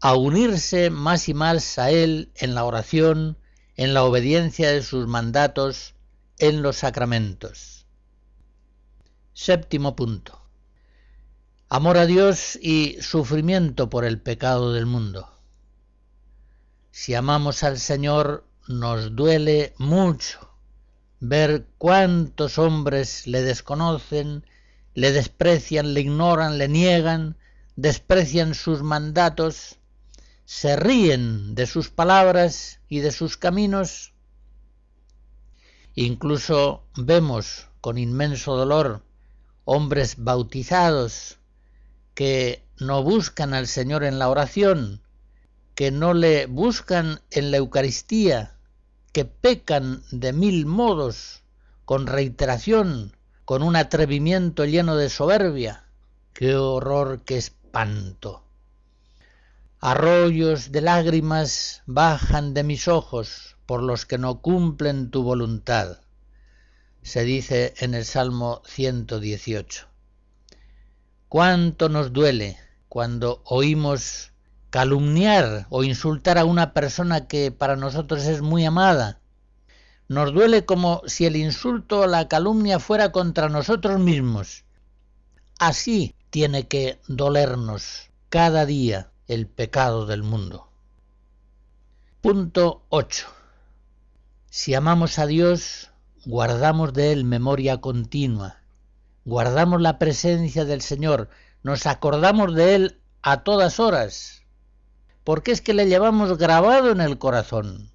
a 0.00 0.16
unirse 0.16 0.90
más 0.90 1.28
y 1.28 1.34
más 1.34 1.78
a 1.78 1.92
Él 1.92 2.32
en 2.34 2.56
la 2.56 2.64
oración, 2.64 3.38
en 3.76 3.94
la 3.94 4.02
obediencia 4.02 4.72
de 4.72 4.82
sus 4.82 5.06
mandatos, 5.06 5.94
en 6.40 6.62
los 6.62 6.78
sacramentos. 6.78 7.86
Séptimo 9.34 9.94
punto. 9.94 10.42
Amor 11.68 11.96
a 11.96 12.06
Dios 12.06 12.58
y 12.60 12.96
sufrimiento 13.00 13.88
por 13.88 14.04
el 14.04 14.20
pecado 14.20 14.72
del 14.72 14.86
mundo. 14.86 15.30
Si 16.90 17.14
amamos 17.14 17.62
al 17.62 17.78
Señor, 17.78 18.48
nos 18.66 19.14
duele 19.14 19.74
mucho 19.78 20.47
ver 21.20 21.66
cuántos 21.78 22.58
hombres 22.58 23.26
le 23.26 23.42
desconocen, 23.42 24.44
le 24.94 25.12
desprecian, 25.12 25.94
le 25.94 26.00
ignoran, 26.00 26.58
le 26.58 26.68
niegan, 26.68 27.36
desprecian 27.76 28.54
sus 28.54 28.82
mandatos, 28.82 29.78
se 30.44 30.76
ríen 30.76 31.54
de 31.54 31.66
sus 31.66 31.90
palabras 31.90 32.80
y 32.88 33.00
de 33.00 33.12
sus 33.12 33.36
caminos. 33.36 34.14
Incluso 35.94 36.84
vemos 36.96 37.68
con 37.80 37.98
inmenso 37.98 38.56
dolor 38.56 39.02
hombres 39.64 40.16
bautizados 40.18 41.38
que 42.14 42.64
no 42.78 43.02
buscan 43.02 43.54
al 43.54 43.66
Señor 43.66 44.02
en 44.04 44.18
la 44.18 44.28
oración, 44.28 45.02
que 45.74 45.90
no 45.90 46.14
le 46.14 46.46
buscan 46.46 47.20
en 47.30 47.50
la 47.50 47.58
Eucaristía, 47.58 48.57
que 49.18 49.24
pecan 49.24 50.04
de 50.12 50.32
mil 50.32 50.64
modos, 50.64 51.42
con 51.84 52.06
reiteración, 52.06 53.16
con 53.44 53.64
un 53.64 53.74
atrevimiento 53.74 54.64
lleno 54.64 54.94
de 54.94 55.10
soberbia. 55.10 55.88
¡Qué 56.34 56.54
horror, 56.54 57.22
qué 57.24 57.36
espanto! 57.36 58.44
Arroyos 59.80 60.70
de 60.70 60.82
lágrimas 60.82 61.82
bajan 61.86 62.54
de 62.54 62.62
mis 62.62 62.86
ojos 62.86 63.56
por 63.66 63.82
los 63.82 64.06
que 64.06 64.18
no 64.18 64.40
cumplen 64.40 65.10
tu 65.10 65.24
voluntad, 65.24 65.98
se 67.02 67.24
dice 67.24 67.74
en 67.78 67.94
el 67.94 68.04
Salmo 68.04 68.62
118. 68.66 69.88
¿Cuánto 71.28 71.88
nos 71.88 72.12
duele 72.12 72.56
cuando 72.88 73.42
oímos 73.46 74.30
calumniar 74.70 75.66
o 75.70 75.84
insultar 75.84 76.38
a 76.38 76.44
una 76.44 76.72
persona 76.72 77.26
que 77.26 77.50
para 77.50 77.76
nosotros 77.76 78.24
es 78.26 78.42
muy 78.42 78.64
amada? 78.64 79.20
Nos 80.08 80.32
duele 80.32 80.64
como 80.64 81.02
si 81.06 81.26
el 81.26 81.36
insulto 81.36 82.00
o 82.00 82.06
la 82.06 82.28
calumnia 82.28 82.78
fuera 82.78 83.12
contra 83.12 83.48
nosotros 83.48 83.98
mismos. 83.98 84.64
Así 85.58 86.14
tiene 86.30 86.66
que 86.68 87.00
dolernos 87.08 88.10
cada 88.28 88.64
día 88.64 89.10
el 89.26 89.46
pecado 89.46 90.06
del 90.06 90.22
mundo. 90.22 90.68
Punto 92.20 92.82
8. 92.88 93.26
Si 94.50 94.74
amamos 94.74 95.18
a 95.18 95.26
Dios, 95.26 95.90
guardamos 96.24 96.92
de 96.92 97.12
Él 97.12 97.24
memoria 97.24 97.80
continua, 97.80 98.62
guardamos 99.24 99.80
la 99.80 99.98
presencia 99.98 100.64
del 100.64 100.80
Señor, 100.80 101.28
nos 101.62 101.86
acordamos 101.86 102.54
de 102.54 102.74
Él 102.74 103.00
a 103.22 103.44
todas 103.44 103.78
horas, 103.78 104.42
porque 105.28 105.52
es 105.52 105.60
que 105.60 105.74
le 105.74 105.86
llevamos 105.86 106.38
grabado 106.38 106.90
en 106.90 107.02
el 107.02 107.18
corazón. 107.18 107.92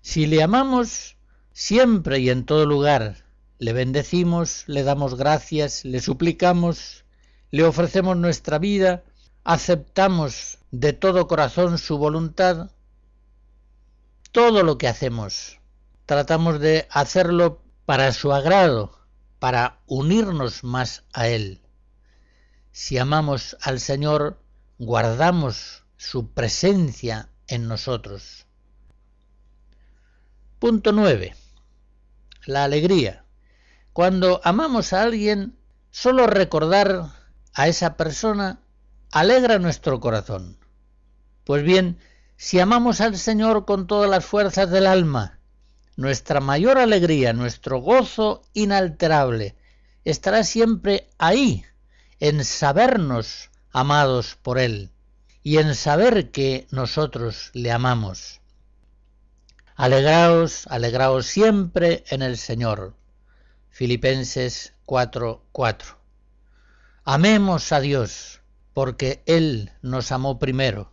Si 0.00 0.28
le 0.28 0.44
amamos 0.44 1.16
siempre 1.52 2.20
y 2.20 2.30
en 2.30 2.46
todo 2.46 2.66
lugar, 2.66 3.24
le 3.58 3.72
bendecimos, 3.72 4.62
le 4.68 4.84
damos 4.84 5.16
gracias, 5.16 5.84
le 5.84 5.98
suplicamos, 5.98 7.04
le 7.50 7.64
ofrecemos 7.64 8.16
nuestra 8.16 8.60
vida, 8.60 9.02
aceptamos 9.42 10.58
de 10.70 10.92
todo 10.92 11.26
corazón 11.26 11.78
su 11.78 11.98
voluntad, 11.98 12.70
todo 14.30 14.62
lo 14.62 14.78
que 14.78 14.86
hacemos, 14.86 15.58
tratamos 16.06 16.60
de 16.60 16.86
hacerlo 16.92 17.60
para 17.86 18.12
su 18.12 18.32
agrado, 18.32 18.96
para 19.40 19.80
unirnos 19.88 20.62
más 20.62 21.02
a 21.12 21.26
Él. 21.26 21.60
Si 22.70 22.98
amamos 22.98 23.56
al 23.62 23.80
Señor, 23.80 24.40
guardamos 24.78 25.82
su 25.98 26.30
presencia 26.30 27.28
en 27.48 27.66
nosotros. 27.66 28.46
Punto 30.60 30.92
9. 30.92 31.34
La 32.46 32.64
alegría. 32.64 33.24
Cuando 33.92 34.40
amamos 34.44 34.92
a 34.92 35.02
alguien, 35.02 35.58
solo 35.90 36.28
recordar 36.28 37.10
a 37.52 37.66
esa 37.66 37.96
persona 37.96 38.60
alegra 39.10 39.58
nuestro 39.58 39.98
corazón. 39.98 40.56
Pues 41.42 41.64
bien, 41.64 41.98
si 42.36 42.60
amamos 42.60 43.00
al 43.00 43.16
Señor 43.16 43.64
con 43.64 43.88
todas 43.88 44.08
las 44.08 44.24
fuerzas 44.24 44.70
del 44.70 44.86
alma, 44.86 45.40
nuestra 45.96 46.38
mayor 46.38 46.78
alegría, 46.78 47.32
nuestro 47.32 47.80
gozo 47.80 48.42
inalterable, 48.52 49.56
estará 50.04 50.44
siempre 50.44 51.10
ahí, 51.18 51.64
en 52.20 52.44
sabernos 52.44 53.50
amados 53.72 54.36
por 54.40 54.60
Él 54.60 54.92
y 55.42 55.58
en 55.58 55.74
saber 55.74 56.30
que 56.30 56.66
nosotros 56.70 57.50
le 57.54 57.72
amamos. 57.72 58.40
Alegraos, 59.74 60.66
alegraos 60.66 61.26
siempre 61.26 62.04
en 62.10 62.22
el 62.22 62.36
Señor. 62.36 62.94
Filipenses 63.70 64.74
4:4. 64.86 65.96
Amemos 67.04 67.72
a 67.72 67.80
Dios 67.80 68.40
porque 68.74 69.22
Él 69.26 69.72
nos 69.82 70.12
amó 70.12 70.38
primero, 70.38 70.92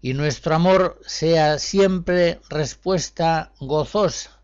y 0.00 0.14
nuestro 0.14 0.54
amor 0.54 1.00
sea 1.06 1.58
siempre 1.58 2.40
respuesta 2.48 3.52
gozosa 3.60 4.42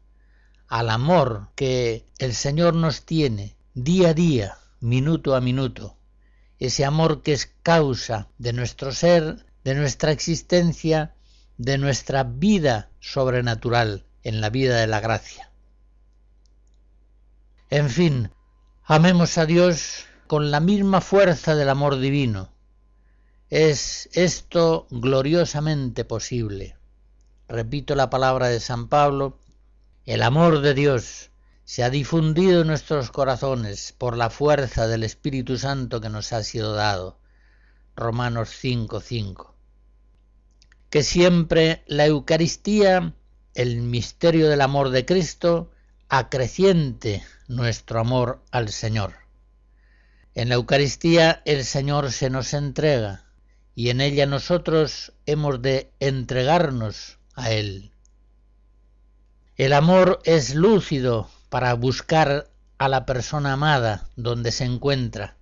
al 0.67 0.89
amor 0.89 1.49
que 1.55 2.07
el 2.19 2.35
Señor 2.35 2.75
nos 2.75 3.05
tiene 3.05 3.57
día 3.75 4.09
a 4.09 4.15
día, 4.15 4.59
minuto 4.81 5.35
a 5.35 5.41
minuto, 5.41 5.99
ese 6.67 6.85
amor 6.85 7.23
que 7.23 7.33
es 7.33 7.53
causa 7.65 8.29
de 8.39 8.53
nuestro 8.53 8.93
ser, 8.93 9.45
de 9.65 9.75
nuestra 9.75 10.13
existencia, 10.13 11.13
de 11.59 11.77
nuestra 11.77 12.23
vida 12.23 12.89
sobrenatural 13.01 14.07
en 14.23 14.41
la 14.41 14.49
vida 14.49 14.77
de 14.77 14.87
la 14.87 15.01
gracia. 15.01 15.51
En 17.69 17.91
fin, 17.91 18.31
amemos 18.85 19.39
a 19.39 19.47
Dios 19.47 20.05
con 20.29 20.53
la 20.53 20.61
misma 20.61 21.01
fuerza 21.01 21.57
del 21.57 21.69
amor 21.69 21.99
divino. 21.99 22.53
Es 23.51 24.09
esto 24.13 24.87
gloriosamente 24.91 26.05
posible. 26.05 26.77
Repito 27.49 27.97
la 27.97 28.09
palabra 28.09 28.47
de 28.47 28.61
San 28.61 28.87
Pablo, 28.87 29.41
el 30.07 30.23
amor 30.23 30.61
de 30.61 30.75
Dios 30.75 31.32
se 31.73 31.83
ha 31.83 31.89
difundido 31.89 32.61
en 32.61 32.67
nuestros 32.67 33.11
corazones 33.11 33.95
por 33.97 34.19
la 34.19 34.29
fuerza 34.29 34.87
del 34.89 35.05
Espíritu 35.05 35.57
Santo 35.57 36.03
que 36.03 36.11
nos 36.11 36.35
ha 36.35 36.45
sido 36.45 36.75
dado. 36.75 37.19
Romanos 37.97 38.51
5:5. 38.51 39.55
Que 40.91 41.03
siempre 41.03 41.83
la 41.87 42.05
Eucaristía, 42.05 43.15
el 43.55 43.81
misterio 43.81 44.51
del 44.51 44.61
amor 44.61 44.91
de 44.91 45.07
Cristo, 45.07 45.71
acreciente 46.11 47.25
nuestro 47.49 48.01
amor 48.01 48.43
al 48.51 48.69
Señor. 48.69 49.15
En 50.35 50.51
la 50.51 50.57
Eucaristía 50.57 51.41
el 51.47 51.65
Señor 51.65 52.13
se 52.13 52.29
nos 52.29 52.53
entrega 52.53 53.25
y 53.75 53.89
en 53.89 54.03
ella 54.03 54.27
nosotros 54.27 55.15
hemos 55.25 55.63
de 55.63 55.91
entregarnos 56.01 57.19
a 57.35 57.51
Él. 57.51 57.93
El 59.57 59.73
amor 59.73 60.21
es 60.27 60.55
lúcido 60.55 61.31
para 61.53 61.75
buscar 61.75 62.49
a 62.79 62.89
la 62.89 63.05
persona 63.05 63.53
amada 63.53 64.09
donde 64.17 64.53
se 64.53 64.65
encuentra. 64.65 65.37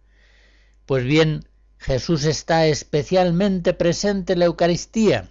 Pues 0.85 1.05
bien, 1.05 1.49
Jesús 1.79 2.25
está 2.25 2.67
especialmente 2.67 3.75
presente 3.75 4.33
en 4.33 4.41
la 4.41 4.47
Eucaristía. 4.47 5.31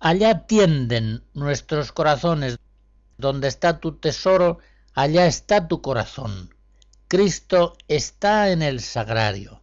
Allá 0.00 0.46
tienden 0.46 1.22
nuestros 1.34 1.92
corazones. 1.92 2.56
Donde 3.18 3.48
está 3.48 3.78
tu 3.78 3.92
tesoro, 3.92 4.60
allá 4.94 5.26
está 5.26 5.68
tu 5.68 5.82
corazón. 5.82 6.54
Cristo 7.06 7.76
está 7.86 8.52
en 8.52 8.62
el 8.62 8.80
sagrario. 8.80 9.60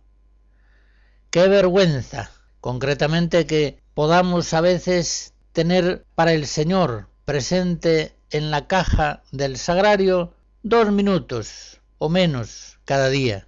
Qué 1.32 1.48
vergüenza, 1.48 2.30
concretamente, 2.62 3.48
que 3.48 3.82
podamos 3.96 4.54
a 4.54 4.62
veces 4.62 5.34
tener 5.52 6.06
para 6.14 6.34
el 6.34 6.46
Señor 6.46 7.10
presente 7.26 8.17
en 8.32 8.52
la 8.52 8.68
caja 8.68 9.24
del 9.32 9.58
sagrario 9.58 10.34
dos 10.64 10.92
minutos 10.92 11.82
o 11.98 12.10
menos 12.10 12.80
cada 12.86 13.10
día, 13.10 13.48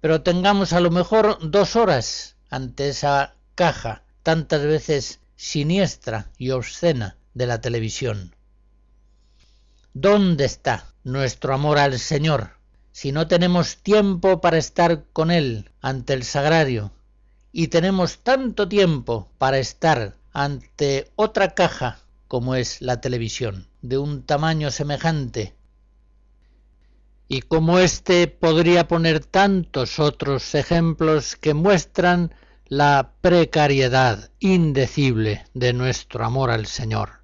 pero 0.00 0.22
tengamos 0.22 0.72
a 0.72 0.80
lo 0.80 0.90
mejor 0.90 1.38
dos 1.40 1.76
horas 1.76 2.36
ante 2.50 2.88
esa 2.88 3.34
caja 3.54 4.02
tantas 4.22 4.62
veces 4.62 5.20
siniestra 5.36 6.30
y 6.38 6.50
obscena 6.50 7.16
de 7.34 7.46
la 7.46 7.60
televisión. 7.60 8.34
¿Dónde 9.94 10.44
está 10.44 10.86
nuestro 11.04 11.54
amor 11.54 11.78
al 11.78 11.98
Señor? 11.98 12.56
si 12.96 13.12
no 13.12 13.26
tenemos 13.26 13.76
tiempo 13.76 14.40
para 14.40 14.56
estar 14.56 15.04
con 15.12 15.30
Él 15.30 15.70
ante 15.82 16.14
el 16.14 16.24
sagrario 16.24 16.92
y 17.52 17.68
tenemos 17.68 18.20
tanto 18.20 18.68
tiempo 18.68 19.28
para 19.36 19.58
estar 19.58 20.16
ante 20.32 21.12
otra 21.14 21.54
caja 21.54 21.98
como 22.28 22.54
es 22.54 22.82
la 22.82 23.00
televisión, 23.00 23.68
de 23.82 23.98
un 23.98 24.22
tamaño 24.24 24.70
semejante, 24.70 25.56
y 27.28 27.42
como 27.42 27.78
éste 27.78 28.28
podría 28.28 28.86
poner 28.86 29.24
tantos 29.24 29.98
otros 29.98 30.54
ejemplos 30.54 31.36
que 31.36 31.54
muestran 31.54 32.32
la 32.66 33.14
precariedad 33.20 34.30
indecible 34.38 35.44
de 35.54 35.72
nuestro 35.72 36.24
amor 36.24 36.50
al 36.50 36.66
Señor. 36.66 37.22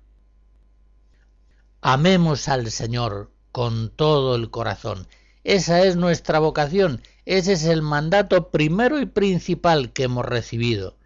Amemos 1.80 2.48
al 2.48 2.70
Señor 2.70 3.32
con 3.50 3.90
todo 3.90 4.34
el 4.36 4.50
corazón 4.50 5.08
Esa 5.44 5.82
es 5.84 5.96
nuestra 5.96 6.38
vocación, 6.38 7.02
ese 7.24 7.52
es 7.54 7.64
el 7.64 7.82
mandato 7.82 8.50
primero 8.50 9.00
y 9.00 9.06
principal 9.06 9.92
que 9.92 10.04
hemos 10.04 10.24
recibido. 10.24 10.96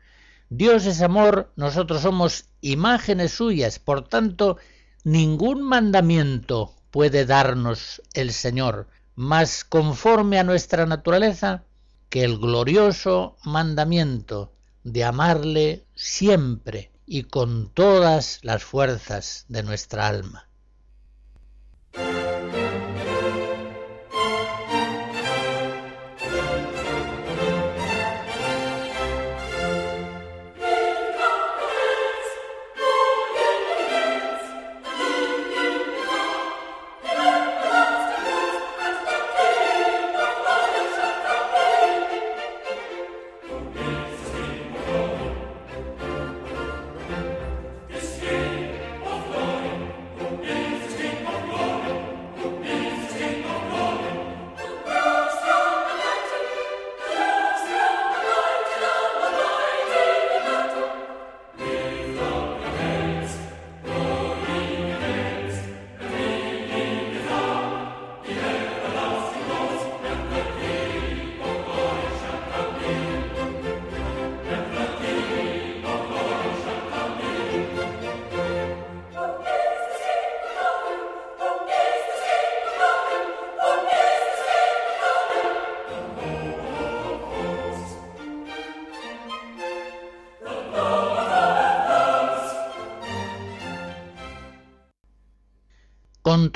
Dios 0.49 0.87
es 0.87 1.03
amor, 1.03 1.51
nosotros 1.57 2.03
somos 2.03 2.45
imágenes 2.61 3.33
suyas, 3.33 3.81
por 3.81 4.07
tanto, 4.07 4.59
ningún 5.03 5.63
mandamiento 5.63 6.73
puede 6.93 7.27
darnos 7.27 8.01
el 8.15 8.33
Señor 8.33 8.87
más 9.17 9.65
conforme 9.65 10.39
a 10.39 10.45
nuestra 10.45 10.87
naturaleza 10.87 11.65
que 12.09 12.23
el 12.23 12.39
glorioso 12.39 13.37
mandamiento 13.45 14.53
de 14.85 15.03
amarle 15.03 15.85
siempre 15.97 16.93
y 17.07 17.25
con 17.25 17.69
todas 17.71 18.39
las 18.43 18.63
fuerzas 18.63 19.47
de 19.49 19.65
nuestra 19.65 20.07
alma. 20.07 20.49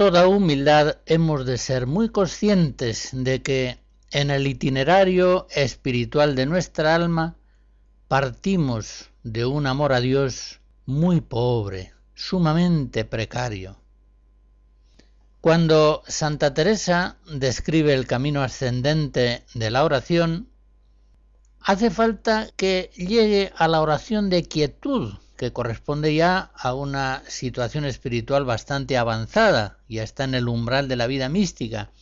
Toda 0.01 0.29
humildad 0.29 0.97
hemos 1.05 1.45
de 1.45 1.59
ser 1.59 1.87
muy 1.87 2.09
conscientes 2.09 3.11
de 3.13 3.43
que 3.43 3.81
en 4.11 4.31
el 4.31 4.47
itinerario 4.47 5.47
espiritual 5.51 6.35
de 6.35 6.47
nuestra 6.47 6.95
alma 6.95 7.37
partimos 8.09 9.11
de 9.25 9.45
un 9.45 9.67
amor 9.67 9.93
a 9.93 10.01
Dios 10.01 10.61
muy 10.87 11.21
pobre, 11.21 11.93
sumamente 12.15 13.05
precario. 13.05 13.77
Cuando 15.43 16.03
Santa 16.07 16.55
Teresa 16.55 17.19
describe 17.31 17.93
el 17.93 18.07
camino 18.07 18.43
ascendente 18.43 19.45
de 19.53 19.71
la 19.71 19.85
oración, 19.85 20.49
hace 21.61 21.91
falta 21.91 22.49
que 22.57 22.91
llegue 22.97 23.53
a 23.55 23.69
la 23.69 23.83
oración 23.83 24.31
de 24.31 24.45
quietud, 24.45 25.13
que 25.41 25.55
corresponde 25.55 26.15
ya 26.15 26.51
a 26.55 26.75
una 26.75 27.23
situación 27.27 27.87
espiritual 27.87 28.45
bastante 28.45 28.99
avanzada, 28.99 29.79
ya 29.89 30.03
está 30.03 30.25
en 30.25 30.35
el 30.35 30.49
umbral 30.49 30.87
de 30.87 30.97
la 30.97 31.07
vida 31.07 31.31
mística, 31.31 31.93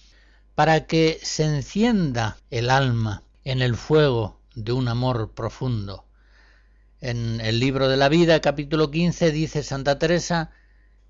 para 0.57 0.89
que 0.89 1.21
se 1.23 1.45
encienda 1.45 2.37
el 2.51 2.69
alma 2.69 3.23
en 3.45 3.63
el 3.63 3.77
fuego 3.77 4.41
de 4.57 4.73
un 4.73 4.89
amor 4.89 5.35
profundo. 5.35 6.05
En 7.01 7.41
el 7.41 7.61
libro 7.61 7.89
de 7.89 7.97
la 7.97 8.09
vida, 8.09 8.41
capítulo 8.41 8.91
15, 8.91 9.31
dice 9.31 9.63
Santa 9.63 10.01
Teresa, 10.01 10.51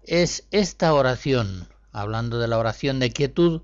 es 0.02 0.46
esta 0.50 0.92
oración, 0.92 1.66
hablando 1.92 2.38
de 2.38 2.48
la 2.48 2.58
oración 2.58 2.98
de 2.98 3.10
quietud, 3.10 3.62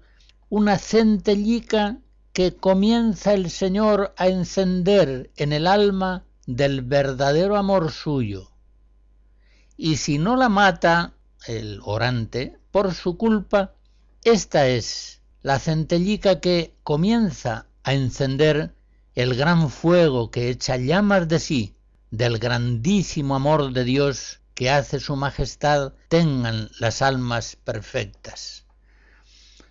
una 0.49 0.79
centellica 0.79 1.99
que 2.33 2.57
comienza 2.57 3.35
el 3.35 3.51
Señor 3.51 4.15
a 4.17 4.29
encender 4.29 5.31
en 5.37 5.53
el 5.53 5.67
alma 5.67 6.25
del 6.47 6.81
verdadero 6.81 7.57
amor 7.57 7.93
suyo, 7.93 8.54
y 9.77 9.97
si 9.97 10.19
no 10.19 10.37
la 10.37 10.49
mata 10.49 11.15
el 11.47 11.81
orante 11.85 12.59
por 12.71 12.95
su 12.95 13.17
culpa, 13.17 13.75
esta 14.23 14.69
es 14.69 15.21
la 15.43 15.59
centellica 15.59 16.41
que 16.41 16.75
comienza 16.83 17.67
a 17.83 17.95
encender 17.95 18.75
el 19.15 19.35
gran 19.35 19.71
fuego 19.71 20.31
que 20.31 20.49
echa 20.49 20.77
llamas 20.77 21.29
de 21.29 21.39
sí 21.39 21.75
del 22.11 22.39
grandísimo 22.39 23.35
amor 23.35 23.73
de 23.73 23.85
Dios 23.85 24.41
que 24.55 24.71
hace 24.71 25.01
su 25.01 25.17
majestad 25.17 25.93
tengan 26.09 26.71
las 26.79 27.03
almas 27.03 27.57
perfectas. 27.57 28.65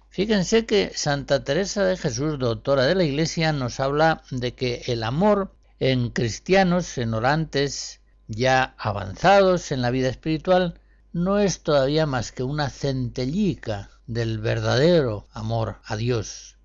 Fíjense 0.09 0.65
que 0.65 0.91
Santa 0.93 1.43
Teresa 1.43 1.85
de 1.85 1.97
Jesús, 1.97 2.37
doctora 2.37 2.83
de 2.83 2.95
la 2.95 3.03
Iglesia, 3.03 3.53
nos 3.53 3.79
habla 3.79 4.23
de 4.29 4.53
que 4.53 4.83
el 4.87 5.03
amor 5.03 5.55
en 5.79 6.09
cristianos, 6.09 6.97
en 6.97 7.13
orantes, 7.13 8.01
ya 8.35 8.75
avanzados 8.77 9.71
en 9.71 9.81
la 9.81 9.89
vida 9.89 10.09
espiritual, 10.09 10.79
no 11.11 11.39
es 11.39 11.61
todavía 11.61 12.05
más 12.05 12.31
que 12.31 12.43
una 12.43 12.69
centellica 12.69 13.89
del 14.07 14.39
verdadero 14.39 15.27
amor 15.31 15.77
a 15.85 15.95
Dios. 15.95 16.57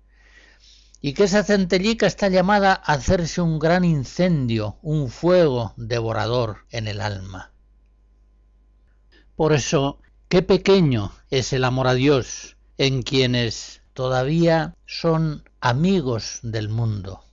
Y 1.01 1.13
que 1.13 1.23
esa 1.23 1.43
centellica 1.43 2.07
está 2.07 2.27
llamada 2.27 2.73
a 2.73 2.93
hacerse 2.93 3.41
un 3.41 3.59
gran 3.59 3.85
incendio, 3.85 4.77
un 4.81 5.09
fuego 5.09 5.73
devorador 5.77 6.65
en 6.71 6.87
el 6.87 6.99
alma. 6.99 7.51
Por 9.35 9.53
eso, 9.53 10.01
qué 10.27 10.41
pequeño 10.41 11.13
es 11.29 11.53
el 11.53 11.63
amor 11.63 11.87
a 11.87 11.93
Dios 11.93 12.57
en 12.77 13.03
quienes 13.03 13.81
todavía 13.93 14.75
son 14.85 15.43
amigos 15.61 16.39
del 16.43 16.69
mundo. 16.69 17.23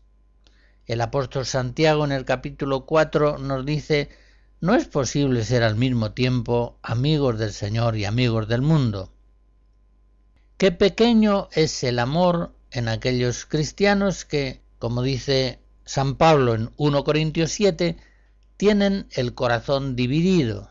El 0.86 1.00
apóstol 1.00 1.46
Santiago 1.46 2.04
en 2.04 2.12
el 2.12 2.24
capítulo 2.24 2.86
4 2.86 3.38
nos 3.38 3.66
dice, 3.66 4.08
no 4.60 4.74
es 4.74 4.86
posible 4.86 5.44
ser 5.44 5.62
al 5.62 5.76
mismo 5.76 6.12
tiempo 6.12 6.78
amigos 6.82 7.38
del 7.38 7.52
Señor 7.52 7.96
y 7.96 8.04
amigos 8.04 8.48
del 8.48 8.62
mundo. 8.62 9.12
Qué 10.56 10.72
pequeño 10.72 11.48
es 11.52 11.84
el 11.84 11.98
amor 11.98 12.54
en 12.70 12.88
aquellos 12.88 13.44
cristianos 13.44 14.24
que, 14.24 14.62
como 14.78 15.02
dice 15.02 15.60
San 15.84 16.16
Pablo 16.16 16.54
en 16.54 16.70
1 16.76 17.04
Corintios 17.04 17.52
7, 17.52 17.96
tienen 18.56 19.06
el 19.10 19.34
corazón 19.34 19.96
dividido. 19.96 20.70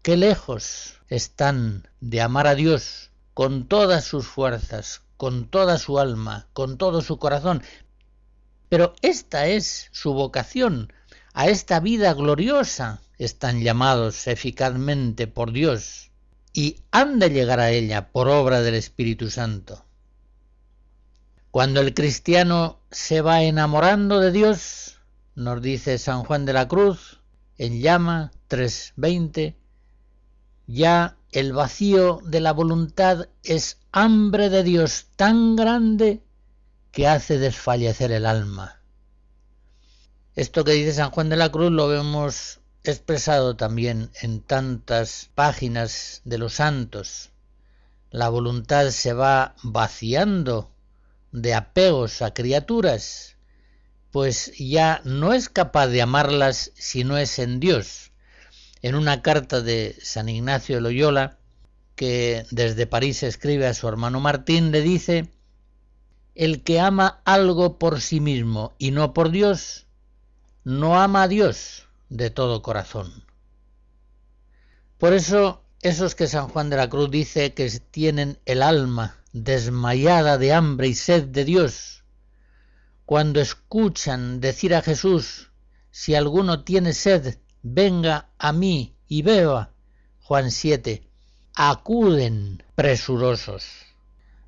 Qué 0.00 0.16
lejos 0.16 0.94
están 1.08 1.88
de 2.00 2.22
amar 2.22 2.46
a 2.46 2.54
Dios 2.54 3.10
con 3.34 3.68
todas 3.68 4.04
sus 4.04 4.26
fuerzas, 4.26 5.02
con 5.16 5.48
toda 5.48 5.78
su 5.78 5.98
alma, 5.98 6.48
con 6.54 6.78
todo 6.78 7.02
su 7.02 7.18
corazón, 7.18 7.62
pero 8.72 8.94
esta 9.02 9.48
es 9.48 9.90
su 9.92 10.14
vocación. 10.14 10.94
A 11.34 11.48
esta 11.48 11.80
vida 11.80 12.12
gloriosa 12.12 13.00
están 13.16 13.62
llamados 13.62 14.26
eficazmente 14.26 15.26
por 15.26 15.52
Dios 15.52 16.10
y 16.52 16.82
han 16.90 17.18
de 17.18 17.30
llegar 17.30 17.58
a 17.58 17.70
ella 17.70 18.10
por 18.12 18.28
obra 18.28 18.60
del 18.60 18.74
Espíritu 18.74 19.30
Santo. 19.30 19.84
Cuando 21.50 21.80
el 21.80 21.94
cristiano 21.94 22.80
se 22.90 23.22
va 23.22 23.42
enamorando 23.42 24.20
de 24.20 24.30
Dios, 24.30 25.00
nos 25.34 25.62
dice 25.62 25.96
San 25.96 26.24
Juan 26.24 26.44
de 26.44 26.52
la 26.52 26.68
Cruz 26.68 27.20
en 27.56 27.80
llama 27.80 28.32
3.20, 28.50 29.54
ya 30.66 31.16
el 31.30 31.54
vacío 31.54 32.20
de 32.24 32.40
la 32.40 32.52
voluntad 32.52 33.28
es 33.42 33.78
hambre 33.90 34.50
de 34.50 34.62
Dios 34.64 35.06
tan 35.16 35.56
grande 35.56 36.22
que 36.90 37.08
hace 37.08 37.38
desfallecer 37.38 38.12
el 38.12 38.26
alma. 38.26 38.81
Esto 40.34 40.64
que 40.64 40.72
dice 40.72 40.94
San 40.94 41.10
Juan 41.10 41.28
de 41.28 41.36
la 41.36 41.52
Cruz 41.52 41.70
lo 41.70 41.88
vemos 41.88 42.60
expresado 42.84 43.54
también 43.54 44.10
en 44.22 44.40
tantas 44.40 45.28
páginas 45.34 46.22
de 46.24 46.38
los 46.38 46.54
santos. 46.54 47.32
La 48.10 48.30
voluntad 48.30 48.88
se 48.92 49.12
va 49.12 49.54
vaciando 49.62 50.70
de 51.32 51.52
apegos 51.52 52.22
a 52.22 52.32
criaturas, 52.32 53.36
pues 54.10 54.52
ya 54.58 55.02
no 55.04 55.34
es 55.34 55.50
capaz 55.50 55.88
de 55.88 56.00
amarlas 56.00 56.72
si 56.76 57.04
no 57.04 57.18
es 57.18 57.38
en 57.38 57.60
Dios. 57.60 58.12
En 58.80 58.94
una 58.94 59.20
carta 59.20 59.60
de 59.60 59.98
San 60.02 60.30
Ignacio 60.30 60.76
de 60.76 60.80
Loyola 60.80 61.36
que 61.94 62.46
desde 62.50 62.86
París 62.86 63.22
escribe 63.22 63.66
a 63.66 63.74
su 63.74 63.86
hermano 63.86 64.18
Martín, 64.18 64.72
le 64.72 64.80
dice, 64.80 65.28
el 66.34 66.62
que 66.62 66.80
ama 66.80 67.20
algo 67.26 67.78
por 67.78 68.00
sí 68.00 68.18
mismo 68.18 68.72
y 68.78 68.92
no 68.92 69.12
por 69.12 69.30
Dios, 69.30 69.81
no 70.64 71.00
ama 71.00 71.24
a 71.24 71.28
Dios 71.28 71.88
de 72.08 72.30
todo 72.30 72.62
corazón. 72.62 73.24
Por 74.98 75.12
eso, 75.12 75.64
esos 75.80 76.14
que 76.14 76.28
San 76.28 76.48
Juan 76.48 76.70
de 76.70 76.76
la 76.76 76.88
Cruz 76.88 77.10
dice 77.10 77.54
que 77.54 77.68
tienen 77.90 78.38
el 78.46 78.62
alma 78.62 79.16
desmayada 79.32 80.38
de 80.38 80.52
hambre 80.52 80.88
y 80.88 80.94
sed 80.94 81.24
de 81.24 81.44
Dios, 81.44 82.04
cuando 83.04 83.40
escuchan 83.40 84.40
decir 84.40 84.74
a 84.74 84.82
Jesús, 84.82 85.50
si 85.90 86.14
alguno 86.14 86.62
tiene 86.62 86.92
sed, 86.92 87.38
venga 87.62 88.30
a 88.38 88.52
mí 88.52 88.94
y 89.08 89.22
beba, 89.22 89.72
Juan 90.20 90.52
7, 90.52 91.02
acuden 91.56 92.62
presurosos, 92.76 93.66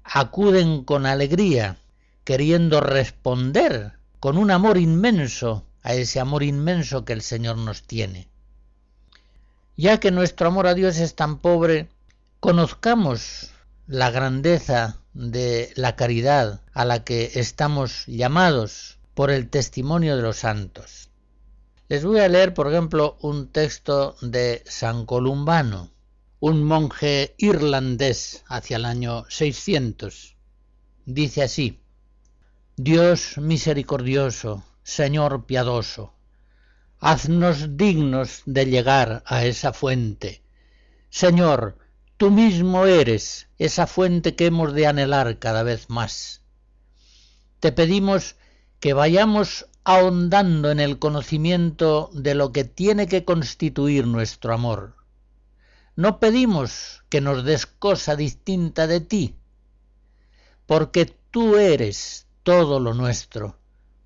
acuden 0.05 0.85
con 0.85 1.07
alegría, 1.07 1.79
queriendo 2.23 2.81
responder 2.81 3.99
con 4.21 4.39
un 4.39 4.53
amor 4.53 4.79
inmenso 4.79 5.67
a 5.85 5.95
ese 5.95 6.19
amor 6.19 6.43
inmenso 6.43 7.05
que 7.05 7.13
el 7.13 7.23
Señor 7.23 7.59
nos 7.59 7.83
tiene. 7.83 8.27
Ya 9.77 10.01
que 10.01 10.11
nuestro 10.11 10.49
amor 10.49 10.67
a 10.67 10.75
Dios 10.75 10.99
es 10.99 11.15
tan 11.15 11.39
pobre, 11.39 11.89
conozcamos 12.41 13.51
la 13.87 14.11
grandeza 14.11 14.99
de 15.13 15.73
la 15.77 15.95
caridad 15.95 16.63
a 16.73 16.85
la 16.85 17.05
que 17.05 17.33
estamos 17.35 18.07
llamados 18.07 18.99
por 19.15 19.31
el 19.31 19.51
testimonio 19.51 20.17
de 20.17 20.23
los 20.23 20.39
santos. 20.39 21.11
Les 21.89 22.03
voy 22.03 22.21
a 22.21 22.29
leer, 22.29 22.55
por 22.55 22.73
ejemplo, 22.73 23.19
un 23.21 23.49
texto 23.49 24.17
de 24.23 24.63
San 24.67 25.05
Columbano, 25.05 25.91
un 26.41 26.65
monje 26.65 27.35
irlandés 27.37 28.43
hacia 28.49 28.79
el 28.79 28.87
año 28.87 29.25
600. 29.29 30.37
Dice 31.05 31.43
así, 31.43 31.79
Dios 32.77 33.37
misericordioso, 33.37 34.65
Señor 34.85 35.47
piadoso, 35.47 36.13
haznos 37.01 37.79
dignos 37.79 38.43
de 38.45 38.67
llegar 38.67 39.23
a 39.25 39.47
esa 39.47 39.73
fuente. 39.73 40.43
Señor, 41.09 41.79
tú 42.19 42.31
mismo 42.31 42.85
eres 42.85 43.49
esa 43.57 43.87
fuente 43.87 44.37
que 44.37 44.45
hemos 44.45 44.75
de 44.75 44.87
anhelar 44.87 45.39
cada 45.39 45.63
vez 45.63 45.89
más. 45.89 46.43
Te 47.61 47.73
pedimos 47.73 48.37
que 48.79 48.93
vayamos 48.93 49.67
ahondando 49.85 50.71
en 50.71 50.81
el 50.81 50.99
conocimiento 50.99 52.11
de 52.13 52.35
lo 52.35 52.53
que 52.53 52.65
tiene 52.65 53.09
que 53.09 53.25
constituir 53.25 54.07
nuestro 54.07 54.53
amor. 54.53 54.97
No 55.97 56.21
pedimos 56.21 57.03
que 57.09 57.23
nos 57.23 57.43
des 57.43 57.65
cosa 57.65 58.17
distinta 58.17 58.87
de 58.87 59.01
ti, 59.01 59.35
porque 60.67 61.07
tú 61.31 61.57
eres 61.57 62.27
todo 62.43 62.81
lo 62.81 62.93
nuestro. 62.93 63.64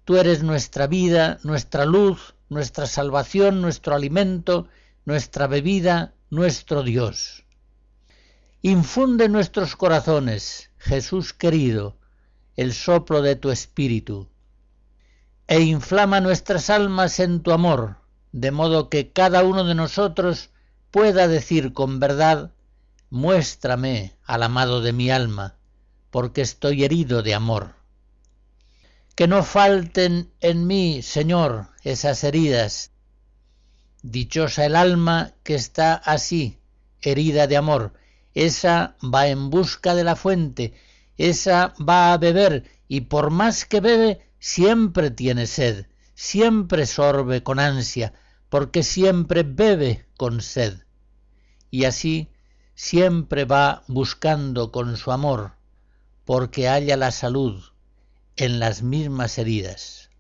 Tú 0.09 0.17
eres 0.17 0.43
nuestra 0.43 0.87
vida, 0.87 1.39
nuestra 1.43 1.85
luz, 1.85 2.35
nuestra 2.49 2.87
salvación, 2.87 3.61
nuestro 3.61 3.95
alimento, 3.95 4.67
nuestra 5.05 5.47
bebida, 5.47 6.15
nuestro 6.31 6.83
Dios. 6.83 7.45
Infunde 8.63 9.27
en 9.27 9.33
nuestros 9.33 9.77
corazones, 9.77 10.71
Jesús 10.79 11.35
querido, 11.35 11.99
el 12.57 12.73
soplo 12.73 13.21
de 13.21 13.37
tu 13.37 13.51
espíritu 13.51 14.31
e 15.47 15.61
inflama 15.61 16.23
nuestras 16.23 16.71
almas 16.71 17.21
en 17.21 17.43
tu 17.43 17.53
amor, 17.53 17.99
de 18.33 18.51
modo 18.51 18.89
que 18.89 19.13
cada 19.13 19.45
uno 19.45 19.63
de 19.65 19.75
nosotros 19.75 20.49
pueda 20.91 21.29
decir 21.29 21.75
con 21.75 22.01
verdad, 22.01 22.55
muéstrame 23.11 24.17
al 24.25 24.43
amado 24.43 24.81
de 24.81 24.95
mi 24.95 25.11
alma, 25.11 25.59
porque 26.11 26.41
estoy 26.41 26.85
herido 26.85 27.23
de 27.23 27.35
amor. 27.35 27.78
Que 29.19 29.27
no 29.27 29.43
falten 29.43 30.31
en 30.39 30.69
mí, 30.69 31.03
Señor, 31.03 31.71
esas 31.83 32.23
heridas. 32.23 32.93
Dichosa 34.01 34.65
el 34.65 34.77
alma 34.77 35.33
que 35.43 35.57
está 35.57 35.95
así, 35.95 36.61
herida 37.03 37.49
de 37.49 37.57
amor. 37.57 37.95
Esa 38.33 38.95
va 39.03 39.27
en 39.27 39.51
busca 39.51 39.97
de 39.97 40.05
la 40.05 40.15
fuente, 40.15 40.73
esa 41.17 41.75
va 41.81 42.13
a 42.13 42.19
beber, 42.19 42.71
y 42.87 43.01
por 43.01 43.31
más 43.31 43.65
que 43.65 43.81
bebe, 43.81 44.21
siempre 44.39 45.11
tiene 45.11 45.49
sed, 45.49 45.87
siempre 46.15 46.87
sorbe 46.87 47.43
con 47.43 47.59
ansia, 47.59 48.13
porque 48.49 48.85
siempre 48.85 49.43
bebe 49.43 50.07
con 50.17 50.41
sed. 50.41 50.85
Y 51.73 51.87
así 51.87 52.31
siempre 52.77 53.47
va 53.47 53.83
buscando 53.89 54.71
con 54.71 54.97
su 54.97 55.11
amor, 55.11 55.55
porque 56.25 56.69
halla 56.69 56.97
la 56.97 57.11
salud 57.11 57.65
en 58.39 58.61
las 58.61 58.83
mismas 58.83 59.37
heridas. 59.37 60.11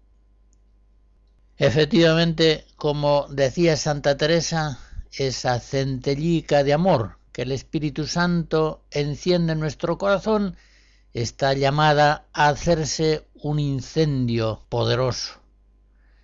Efectivamente, 1.57 2.67
como 2.77 3.27
decía 3.31 3.77
Santa 3.77 4.17
Teresa, 4.17 4.79
esa 5.13 5.59
centellica 5.61 6.65
de 6.65 6.73
amor 6.73 7.19
que 7.33 7.43
el 7.43 7.53
Espíritu 7.53 8.07
Santo 8.07 8.85
enciende 8.91 9.53
en 9.53 9.61
nuestro 9.61 9.99
corazón 9.99 10.57
está 11.15 11.55
llamada 11.55 12.27
a 12.33 12.49
hacerse 12.49 13.27
un 13.35 13.61
incendio 13.61 14.65
poderoso. 14.69 15.41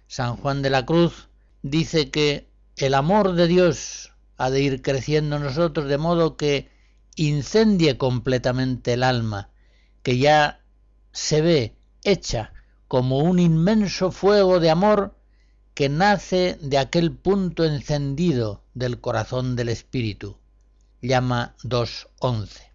San 0.09 0.37
Juan 0.37 0.63
de 0.63 0.71
la 0.71 0.85
Cruz 0.85 1.29
dice 1.63 2.11
que 2.11 2.49
el 2.77 2.95
amor 2.95 3.35
de 3.35 3.47
Dios 3.47 4.13
ha 4.37 4.51
de 4.51 4.61
ir 4.61 4.83
creciendo 4.83 5.37
en 5.37 5.45
nosotros 5.45 5.89
de 5.89 5.99
modo 5.99 6.37
que 6.37 6.69
incendie 7.17 7.97
completamente 7.97 8.95
el 8.95 9.05
alma, 9.05 9.51
que 10.03 10.19
ya 10.19 10.61
se 11.13 11.41
ve 11.41 11.77
hecha 12.05 12.53
como 12.89 13.19
un 13.19 13.39
inmenso 13.39 14.13
fuego 14.13 14.61
de 14.61 14.71
amor 14.71 15.17
que 15.75 15.89
nace 15.89 16.57
de 16.61 16.79
aquel 16.79 17.11
punto 17.11 17.65
encendido 17.65 18.63
del 18.75 19.01
corazón 19.01 19.57
del 19.57 19.69
Espíritu. 19.69 20.37
Llama 21.03 21.57
2.11. 21.65 22.75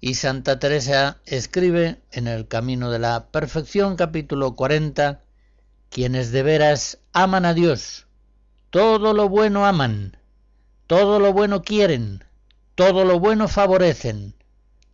Y 0.00 0.14
Santa 0.14 0.58
Teresa 0.58 1.18
escribe 1.26 2.00
en 2.12 2.28
el 2.28 2.48
Camino 2.48 2.90
de 2.90 3.00
la 3.00 3.26
Perfección 3.30 3.96
capítulo 3.96 4.54
40, 4.54 5.20
quienes 5.90 6.30
de 6.30 6.42
veras 6.42 6.98
aman 7.12 7.44
a 7.44 7.52
Dios, 7.52 8.06
todo 8.70 9.12
lo 9.12 9.28
bueno 9.28 9.66
aman, 9.66 10.16
todo 10.86 11.18
lo 11.18 11.32
bueno 11.32 11.62
quieren, 11.62 12.24
todo 12.74 13.04
lo 13.04 13.18
bueno 13.18 13.48
favorecen, 13.48 14.34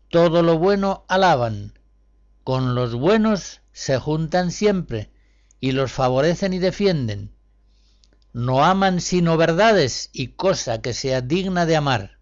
todo 0.08 0.42
lo 0.42 0.58
bueno 0.58 1.04
alaban, 1.08 1.74
con 2.44 2.74
los 2.74 2.94
buenos 2.94 3.60
se 3.72 3.98
juntan 3.98 4.52
siempre 4.52 5.10
y 5.60 5.72
los 5.72 5.90
favorecen 5.90 6.52
y 6.52 6.58
defienden. 6.58 7.32
No 8.32 8.64
aman 8.64 9.00
sino 9.00 9.36
verdades 9.36 10.10
y 10.12 10.28
cosa 10.28 10.80
que 10.80 10.92
sea 10.92 11.20
digna 11.20 11.66
de 11.66 11.76
amar 11.76 12.14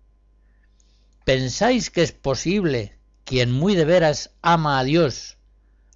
¿Pensáis 1.25 1.91
que 1.91 2.03
es 2.03 2.11
posible 2.11 2.99
quien 3.25 3.53
muy 3.53 3.77
de 3.77 3.85
veras 3.85 4.33
ama 4.43 4.81
a 4.81 4.85
Dios 4.85 5.39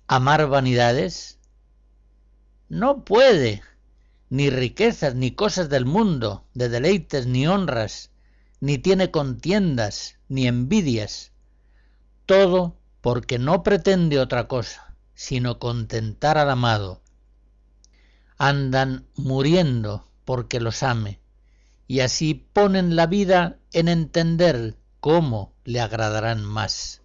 amar 0.07 0.47
vanidades? 0.47 1.39
No 2.69 3.05
puede, 3.05 3.61
ni 4.31 4.51
riquezas, 4.51 5.17
ni 5.17 5.33
cosas 5.33 5.69
del 5.69 5.85
mundo, 5.85 6.47
de 6.55 6.69
deleites, 6.69 7.27
ni 7.27 7.49
honras, 7.49 8.13
ni 8.61 8.79
tiene 8.79 9.11
contiendas, 9.11 10.17
ni 10.29 10.47
envidias. 10.47 11.33
Todo 12.25 12.77
porque 13.07 13.39
no 13.39 13.63
pretende 13.63 14.19
otra 14.19 14.49
cosa, 14.49 14.97
sino 15.15 15.61
contentar 15.61 16.39
al 16.39 16.51
amado. 16.51 17.03
Andan 18.37 19.07
muriendo 19.15 20.11
porque 20.25 20.59
los 20.59 20.83
ame, 20.83 21.21
y 21.87 22.01
así 22.01 22.35
ponen 22.35 22.97
la 22.97 23.07
vida 23.07 23.61
en 23.73 23.87
entender 23.87 24.77
cómo 24.99 25.55
le 25.63 25.81
agradarán 25.81 26.45
más. 26.45 27.01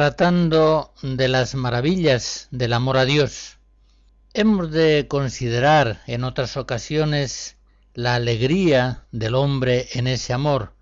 Tratando 0.00 0.94
de 1.02 1.28
las 1.28 1.54
maravillas 1.54 2.48
del 2.50 2.72
amor 2.72 2.96
a 2.96 3.04
Dios, 3.04 3.58
hemos 4.32 4.70
de 4.70 5.06
considerar 5.08 6.00
en 6.06 6.24
otras 6.24 6.56
ocasiones 6.56 7.58
la 7.92 8.14
alegría 8.14 9.04
del 9.12 9.34
hombre 9.34 9.88
en 9.92 10.06
ese 10.06 10.32
amor, 10.32 10.72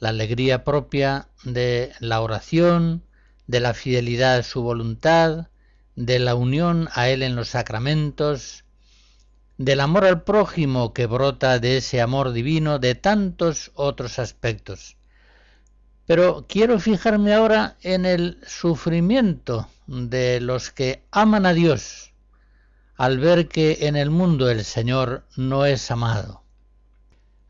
la 0.00 0.10
alegría 0.10 0.64
propia 0.64 1.28
de 1.44 1.92
la 1.98 2.20
oración, 2.20 3.04
de 3.46 3.60
la 3.60 3.72
fidelidad 3.72 4.36
a 4.36 4.42
su 4.42 4.60
voluntad, 4.60 5.46
de 5.96 6.18
la 6.18 6.34
unión 6.34 6.90
a 6.92 7.08
Él 7.08 7.22
en 7.22 7.36
los 7.36 7.48
sacramentos, 7.48 8.66
del 9.56 9.80
amor 9.80 10.04
al 10.04 10.24
prójimo 10.24 10.92
que 10.92 11.06
brota 11.06 11.58
de 11.58 11.78
ese 11.78 12.02
amor 12.02 12.32
divino, 12.32 12.78
de 12.78 12.94
tantos 12.94 13.70
otros 13.72 14.18
aspectos. 14.18 14.97
Pero 16.08 16.46
quiero 16.48 16.80
fijarme 16.80 17.34
ahora 17.34 17.76
en 17.82 18.06
el 18.06 18.40
sufrimiento 18.46 19.68
de 19.86 20.40
los 20.40 20.70
que 20.70 21.04
aman 21.10 21.44
a 21.44 21.52
Dios 21.52 22.14
al 22.96 23.18
ver 23.18 23.46
que 23.46 23.76
en 23.82 23.94
el 23.94 24.08
mundo 24.08 24.48
el 24.48 24.64
Señor 24.64 25.26
no 25.36 25.66
es 25.66 25.90
amado. 25.90 26.44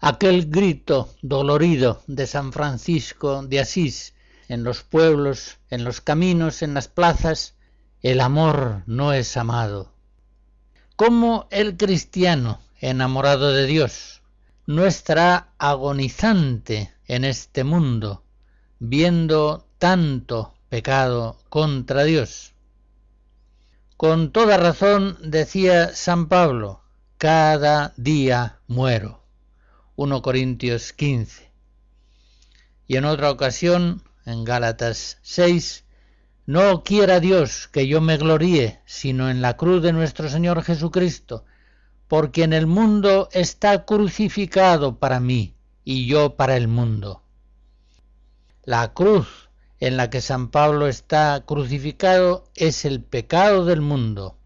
Aquel 0.01 0.51
grito 0.51 1.15
dolorido 1.23 2.03
de 2.09 2.27
San 2.27 2.53
Francisco 2.53 3.45
de 3.45 3.61
Asís 3.61 4.15
en 4.49 4.65
los 4.65 4.83
pueblos, 4.83 5.59
en 5.71 5.85
los 5.85 6.01
caminos, 6.01 6.61
en 6.63 6.75
las 6.75 6.89
plazas, 6.89 7.55
el 8.03 8.21
amor 8.21 8.83
no 8.87 9.13
es 9.13 9.37
amado. 9.37 9.93
¿Cómo 10.97 11.47
el 11.53 11.77
cristiano 11.77 12.61
enamorado 12.81 13.53
de 13.53 13.67
Dios 13.67 14.23
no 14.67 14.85
estará 14.85 15.53
agonizante 15.59 16.93
en 17.07 17.25
este 17.25 17.63
mundo, 17.63 18.25
viendo 18.79 19.66
tanto 19.79 20.55
pecado 20.68 21.39
contra 21.49 22.05
Dios? 22.05 22.55
Con 23.97 24.31
toda 24.31 24.57
razón 24.57 25.18
decía 25.22 25.95
San 25.95 26.29
Pablo, 26.29 26.83
cada 27.16 27.93
día 27.97 28.61
muero. 28.68 29.24
1 29.97 30.22
Corintios 30.22 30.93
15. 30.93 31.51
Y 32.87 32.97
en 32.97 33.05
otra 33.05 33.33
ocasión, 33.33 34.05
en 34.24 34.45
Gálatas 34.45 35.18
6, 35.22 35.85
no 36.47 36.85
quiera 36.85 37.18
Dios 37.18 37.68
que 37.68 37.89
yo 37.89 38.01
me 38.01 38.16
gloríe, 38.16 38.81
sino 38.87 39.29
en 39.29 39.43
la 39.43 39.57
cruz 39.57 39.83
de 39.83 39.93
nuestro 39.93 40.29
Señor 40.29 40.62
Jesucristo, 40.62 41.45
porque 42.07 42.45
en 42.45 42.53
el 42.53 42.66
mundo 42.66 43.29
está 43.33 43.85
crucificado 43.85 44.99
para 44.99 45.20
mí 45.20 45.57
y 45.85 46.07
yo 46.07 46.37
para 46.37 46.57
el 46.57 46.68
mundo. 46.68 47.22
La 48.69 48.93
cruz 48.93 49.49
en 49.81 49.97
la 49.97 50.11
que 50.11 50.21
San 50.21 50.51
Pablo 50.51 50.89
está 50.89 51.43
crucificado 51.47 52.45
es 52.55 52.85
el 52.85 53.03
pecado 53.03 53.64
del 53.64 53.81
mundo. 53.81 54.37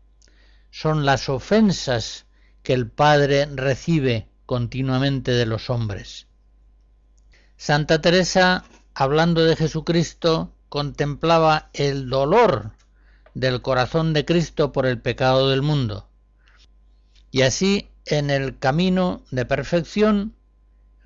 Son 0.70 1.04
las 1.04 1.28
ofensas 1.28 2.26
que 2.62 2.72
el 2.72 2.88
Padre 2.88 3.46
recibe 3.46 4.28
continuamente 4.46 5.32
de 5.32 5.44
los 5.44 5.70
hombres. 5.70 6.28
Santa 7.56 8.00
Teresa, 8.00 8.62
hablando 8.94 9.42
de 9.42 9.56
Jesucristo, 9.56 10.54
contemplaba 10.68 11.70
el 11.72 12.08
dolor 12.08 12.76
del 13.34 13.60
corazón 13.60 14.12
de 14.12 14.24
Cristo 14.24 14.70
por 14.70 14.86
el 14.86 15.00
pecado 15.00 15.50
del 15.50 15.62
mundo. 15.62 16.08
Y 17.32 17.42
así, 17.42 17.90
en 18.06 18.30
el 18.30 18.56
camino 18.56 19.24
de 19.32 19.46
perfección, 19.46 20.36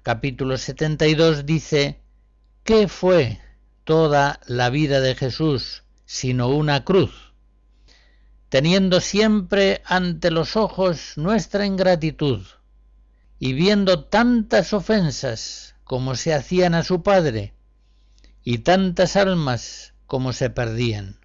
capítulo 0.03 0.59
72 0.59 1.47
dice, 1.47 2.03
¿qué 2.67 2.89
fue 2.89 3.41
toda 3.85 4.41
la 4.47 4.71
vida 4.71 5.01
de 5.01 5.15
Jesús 5.15 5.85
sino 6.05 6.49
una 6.49 6.85
cruz? 6.85 7.33
Teniendo 8.49 9.01
siempre 9.01 9.83
ante 9.85 10.33
los 10.33 10.57
ojos 10.57 11.13
nuestra 11.17 11.65
ingratitud, 11.65 12.45
y 13.39 13.53
viendo 13.53 14.05
tantas 14.05 14.73
ofensas 14.73 15.77
como 15.85 16.17
se 16.17 16.35
hacían 16.35 16.75
a 16.75 16.83
su 16.83 17.05
Padre, 17.05 17.55
y 18.43 18.59
tantas 18.59 19.15
almas 19.15 19.95
como 20.07 20.33
se 20.33 20.51
perdían. 20.51 21.21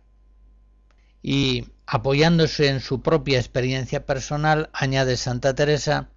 Y 1.24 1.70
apoyándose 1.88 2.68
en 2.68 2.82
su 2.82 3.02
propia 3.02 3.40
experiencia 3.40 4.06
personal, 4.06 4.70
añade 4.74 5.18
Santa 5.18 5.56
Teresa, 5.56 6.10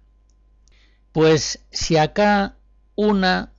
pues 1.11 1.65
si 1.71 1.97
acá 1.97 2.57
una 2.95 3.54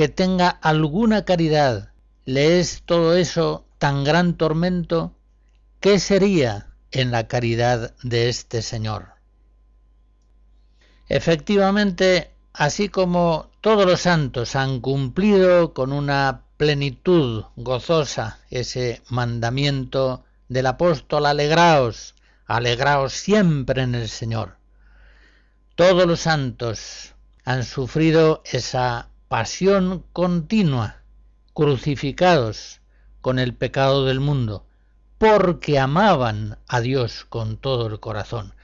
que 0.00 0.08
tenga 0.08 0.48
alguna 0.48 1.26
caridad 1.26 1.92
le 2.24 2.58
es 2.58 2.84
todo 2.86 3.16
eso 3.16 3.66
tan 3.76 4.02
gran 4.02 4.32
tormento, 4.32 5.14
¿qué 5.78 5.98
sería 5.98 6.68
en 6.90 7.10
la 7.10 7.28
caridad 7.28 7.94
de 8.02 8.30
este 8.30 8.62
Señor? 8.62 9.08
Efectivamente, 11.06 12.30
así 12.54 12.88
como 12.88 13.50
todos 13.60 13.84
los 13.84 14.00
santos 14.00 14.56
han 14.56 14.80
cumplido 14.80 15.74
con 15.74 15.92
una 15.92 16.44
plenitud 16.56 17.44
gozosa 17.56 18.38
ese 18.48 19.02
mandamiento 19.10 20.24
del 20.48 20.64
apóstol, 20.64 21.26
alegraos, 21.26 22.14
alegraos 22.46 23.12
siempre 23.12 23.82
en 23.82 23.94
el 23.94 24.08
Señor. 24.08 24.56
Todos 25.74 26.06
los 26.06 26.20
santos 26.20 27.14
han 27.44 27.64
sufrido 27.64 28.42
esa 28.50 29.09
pasión 29.30 30.04
continua, 30.12 31.04
crucificados 31.54 32.80
con 33.20 33.38
el 33.38 33.54
pecado 33.54 34.04
del 34.04 34.18
mundo, 34.18 34.66
porque 35.18 35.78
amaban 35.78 36.58
a 36.66 36.80
Dios 36.80 37.26
con 37.28 37.56
todo 37.56 37.86
el 37.86 38.00
corazón. 38.00 38.54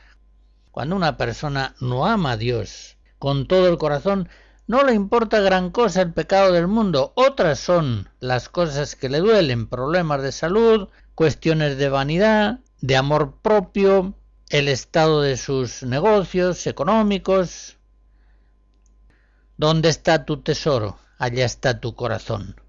Cuando 0.72 0.96
una 0.96 1.16
persona 1.16 1.76
no 1.80 2.04
ama 2.04 2.32
a 2.32 2.36
Dios 2.36 2.96
con 3.20 3.46
todo 3.46 3.68
el 3.68 3.78
corazón, 3.78 4.28
no 4.66 4.82
le 4.82 4.94
importa 4.94 5.38
gran 5.38 5.70
cosa 5.70 6.02
el 6.02 6.12
pecado 6.12 6.50
del 6.50 6.66
mundo. 6.66 7.12
Otras 7.14 7.60
son 7.60 8.08
las 8.18 8.48
cosas 8.48 8.96
que 8.96 9.08
le 9.08 9.20
duelen, 9.20 9.68
problemas 9.68 10.20
de 10.20 10.32
salud, 10.32 10.88
cuestiones 11.14 11.78
de 11.78 11.90
vanidad, 11.90 12.58
de 12.80 12.96
amor 12.96 13.36
propio, 13.40 14.14
el 14.48 14.66
estado 14.66 15.22
de 15.22 15.36
sus 15.36 15.84
negocios 15.84 16.66
económicos. 16.66 17.75
¿Dónde 19.58 19.88
está 19.88 20.24
tu 20.26 20.42
tesoro? 20.42 20.98
Allá 21.18 21.46
está 21.46 21.80
tu 21.80 21.94
corazón. 21.94 22.60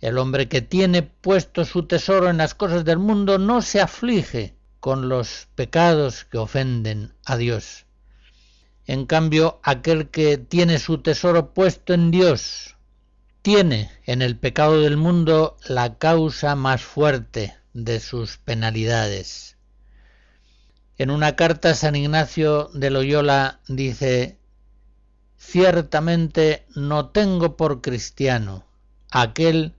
El 0.00 0.16
hombre 0.16 0.48
que 0.48 0.62
tiene 0.62 1.02
puesto 1.02 1.64
su 1.64 1.86
tesoro 1.86 2.30
en 2.30 2.38
las 2.38 2.54
cosas 2.54 2.84
del 2.84 2.98
mundo 2.98 3.38
no 3.38 3.60
se 3.60 3.80
aflige 3.80 4.56
con 4.80 5.08
los 5.08 5.48
pecados 5.54 6.24
que 6.24 6.38
ofenden 6.38 7.14
a 7.24 7.36
Dios. 7.36 7.86
En 8.86 9.04
cambio, 9.04 9.60
aquel 9.62 10.08
que 10.10 10.38
tiene 10.38 10.78
su 10.78 10.98
tesoro 10.98 11.52
puesto 11.52 11.92
en 11.92 12.10
Dios, 12.10 12.76
tiene 13.42 13.90
en 14.04 14.22
el 14.22 14.38
pecado 14.38 14.80
del 14.80 14.96
mundo 14.96 15.56
la 15.66 15.98
causa 15.98 16.54
más 16.54 16.82
fuerte 16.82 17.54
de 17.74 18.00
sus 18.00 18.38
penalidades. 18.38 19.56
En 20.98 21.10
una 21.10 21.36
carta 21.36 21.74
San 21.74 21.94
Ignacio 21.94 22.70
de 22.72 22.90
Loyola 22.90 23.60
dice, 23.68 24.38
Ciertamente 25.38 26.66
no 26.74 27.10
tengo 27.10 27.56
por 27.56 27.82
cristiano 27.82 28.64
aquel 29.10 29.74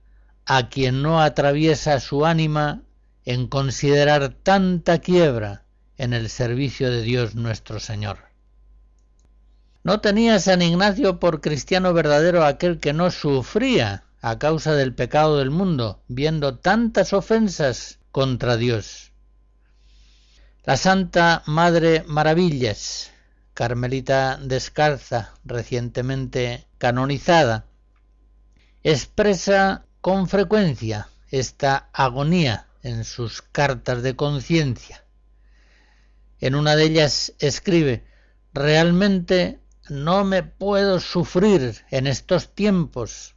a 0.45 0.70
quien 0.70 1.01
no 1.01 1.22
atraviesa 1.22 1.99
su 1.99 2.26
ánima 2.26 2.84
en 3.26 3.47
considerar 3.47 4.30
tanta 4.30 4.99
quiebra 4.99 5.64
en 5.97 6.14
el 6.14 6.30
servicio 6.30 6.89
de 6.89 7.01
Dios 7.01 7.36
nuestro 7.36 7.80
Señor. 7.80 8.20
No 9.84 9.99
tenía 9.99 10.39
San 10.39 10.62
Ignacio 10.62 11.20
por 11.20 11.41
cristiano 11.41 11.93
verdadero 11.93 12.45
aquel 12.45 12.80
que 12.80 12.93
no 12.93 13.12
sufría 13.12 14.03
a 14.22 14.39
causa 14.39 14.74
del 14.74 14.93
pecado 14.93 15.38
del 15.38 15.51
mundo, 15.51 16.01
viendo 16.08 16.58
tantas 16.58 17.14
ofensas 17.14 17.99
contra 18.12 18.58
Dios. 18.58 19.12
La 20.64 20.76
Santa 20.76 21.43
Madre 21.45 22.03
Maravillas, 22.08 23.12
Carmelita 23.58 24.38
Descalza, 24.39 25.34
recientemente 25.43 26.68
canonizada, 26.78 27.66
expresa 28.84 29.88
con 29.99 30.30
frecuencia 30.30 31.10
esta 31.32 31.89
agonía 31.91 32.68
en 32.84 33.03
sus 33.03 33.41
cartas 33.41 34.03
de 34.03 34.16
conciencia. 34.16 35.03
En 36.39 36.53
una 36.53 36.76
de 36.76 36.84
ellas 36.84 37.34
escribe, 37.39 38.05
realmente 38.53 39.60
no 39.89 40.24
me 40.24 40.43
puedo 40.43 40.99
sufrir 40.99 41.84
en 41.89 42.05
estos 42.05 42.53
tiempos 42.53 43.34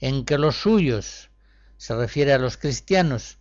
en 0.00 0.26
que 0.26 0.36
los 0.36 0.56
suyos, 0.56 1.30
se 1.78 1.96
refiere 1.96 2.34
a 2.34 2.38
los 2.38 2.58
cristianos, 2.58 3.38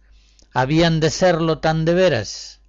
habían 0.54 1.02
de 1.02 1.10
serlo 1.10 1.60
tan 1.60 1.84
de 1.84 1.94
veras. 1.94 2.62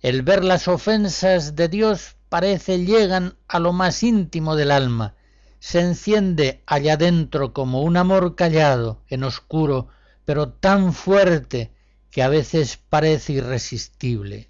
El 0.00 0.22
ver 0.22 0.44
las 0.44 0.68
ofensas 0.68 1.56
de 1.56 1.66
Dios 1.66 2.15
parece 2.28 2.84
llegan 2.84 3.36
a 3.48 3.58
lo 3.58 3.72
más 3.72 4.02
íntimo 4.02 4.56
del 4.56 4.70
alma, 4.70 5.14
se 5.58 5.80
enciende 5.80 6.62
allá 6.66 6.96
dentro 6.96 7.52
como 7.52 7.82
un 7.82 7.96
amor 7.96 8.34
callado, 8.36 9.02
en 9.08 9.24
oscuro, 9.24 9.88
pero 10.24 10.50
tan 10.50 10.92
fuerte 10.92 11.72
que 12.10 12.22
a 12.22 12.28
veces 12.28 12.78
parece 12.88 13.34
irresistible. 13.34 14.48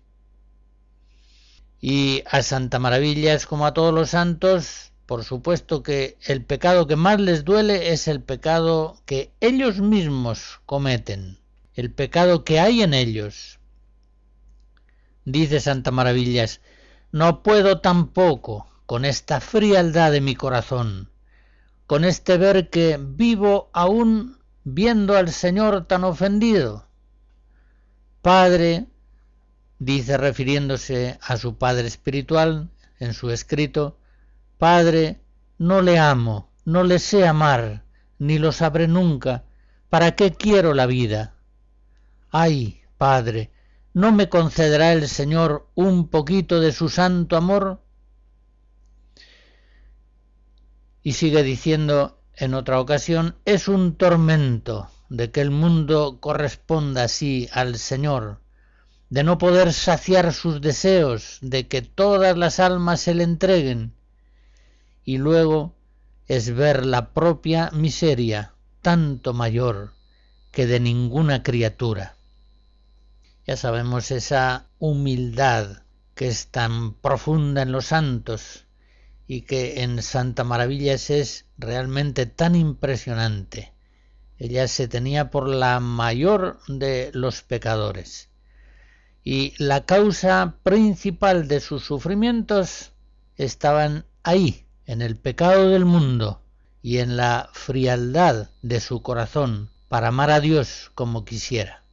Y 1.81 2.23
a 2.31 2.43
Santa 2.43 2.79
Maravillas 2.79 3.47
como 3.47 3.67
a 3.67 3.75
todos 3.75 3.95
los 3.95 4.11
santos, 4.11 4.93
por 5.07 5.25
supuesto 5.25 5.83
que 5.83 6.19
el 6.27 6.45
pecado 6.45 6.87
que 6.87 6.97
más 6.97 7.21
les 7.21 7.45
duele 7.45 7.93
es 7.93 8.09
el 8.09 8.21
pecado 8.21 9.01
que 9.05 9.33
ellos 9.41 9.81
mismos 9.81 10.61
cometen, 10.67 11.39
el 11.75 11.93
pecado 11.93 12.45
que 12.45 12.59
hay 12.59 12.83
en 12.83 12.93
ellos. 12.93 13.59
Dice 15.25 15.61
Santa 15.61 15.91
Maravillas, 15.91 16.61
no 17.17 17.43
puedo 17.43 17.81
tampoco, 17.81 18.67
con 18.85 19.07
esta 19.07 19.41
frialdad 19.41 20.13
de 20.13 20.21
mi 20.21 20.35
corazón, 20.35 21.09
con 21.87 22.05
este 22.05 22.37
ver 22.37 22.69
que 22.69 22.99
vivo 23.01 23.71
aún 23.73 24.37
viendo 24.65 25.17
al 25.17 25.31
Señor 25.31 25.87
tan 25.87 26.05
ofendido. 26.05 26.87
Padre, 28.21 28.89
dice 29.79 30.19
refiriéndose 30.19 31.19
a 31.23 31.39
su 31.39 31.57
Padre 31.57 31.87
espiritual 31.87 32.69
en 32.99 33.15
su 33.15 33.31
escrito, 33.31 33.97
Padre, 34.59 35.23
no 35.57 35.81
le 35.81 35.99
amo, 35.99 36.51
no 36.67 36.85
le 36.85 36.99
sé 36.99 37.27
amar, 37.27 37.85
ni 38.19 38.39
lo 38.39 38.53
sabré 38.53 38.89
nunca, 38.89 39.45
¿para 39.89 40.15
qué 40.17 40.35
quiero 40.35 40.75
la 40.75 40.85
vida? 40.85 41.33
Ay, 42.31 42.83
Padre, 42.99 43.53
¿no 43.97 44.13
me 44.13 44.29
concederá 44.29 44.93
el 44.93 45.09
Señor 45.09 45.71
un 45.75 46.09
poquito 46.09 46.61
de 46.61 46.71
su 46.71 46.91
santo 46.91 47.35
amor? 47.35 47.81
Y 51.03 51.15
sigue 51.15 51.43
diciendo 51.43 52.21
en 52.35 52.53
otra 52.53 52.79
ocasión, 52.79 53.37
es 53.47 53.69
un 53.69 53.97
tormento 53.97 54.91
de 55.09 55.31
que 55.31 55.41
el 55.41 55.51
mundo 55.51 56.19
corresponda 56.21 57.05
así 57.05 57.49
al 57.53 57.79
Señor, 57.79 58.43
de 59.09 59.25
no 59.25 59.39
poder 59.39 59.73
saciar 59.73 60.35
sus 60.35 60.61
deseos, 60.61 61.39
de 61.41 61.67
que 61.67 61.81
todas 61.81 62.37
las 62.37 62.61
almas 62.61 63.01
se 63.01 63.15
le 63.15 63.23
entreguen, 63.23 63.95
y 65.05 65.17
luego 65.17 65.75
es 66.27 66.55
ver 66.55 66.85
la 66.85 67.15
propia 67.15 67.71
miseria 67.73 68.53
tanto 68.83 69.33
mayor 69.33 69.95
que 70.51 70.67
de 70.67 70.81
ninguna 70.81 71.43
criatura. 71.43 72.16
Ya 73.47 73.57
sabemos 73.57 74.11
esa 74.11 74.67
humildad 74.79 75.83
que 76.15 76.29
es 76.29 76.49
tan 76.49 76.95
profunda 76.95 77.63
en 77.63 77.73
los 77.73 77.87
santos, 77.87 78.67
y 79.27 79.43
que 79.43 79.83
en 79.83 80.03
Santa 80.03 80.45
Maravillas 80.45 81.11
es 81.11 81.47
realmente 81.59 82.27
tan 82.27 82.55
impresionante. 82.55 83.73
Ella 84.39 84.69
se 84.69 84.89
tenía 84.89 85.31
por 85.31 85.49
la 85.49 85.81
mayor 85.81 86.61
de 86.69 87.11
los 87.13 87.43
pecadores. 87.43 88.29
Y 89.25 89.55
la 89.59 89.85
causa 89.85 90.57
principal 90.63 91.49
de 91.49 91.61
sus 91.61 91.85
sufrimientos 91.85 92.93
estaban 93.37 94.05
ahí, 94.23 94.67
en 94.87 95.03
el 95.03 95.17
pecado 95.17 95.71
del 95.71 95.85
mundo 95.85 96.43
y 96.81 96.99
en 96.99 97.17
la 97.17 97.51
frialdad 97.53 98.51
de 98.63 98.81
su 98.81 99.03
corazón 99.03 99.71
para 99.89 100.09
amar 100.09 100.31
a 100.31 100.41
Dios 100.41 100.93
como 100.95 101.25
quisiera. 101.25 101.86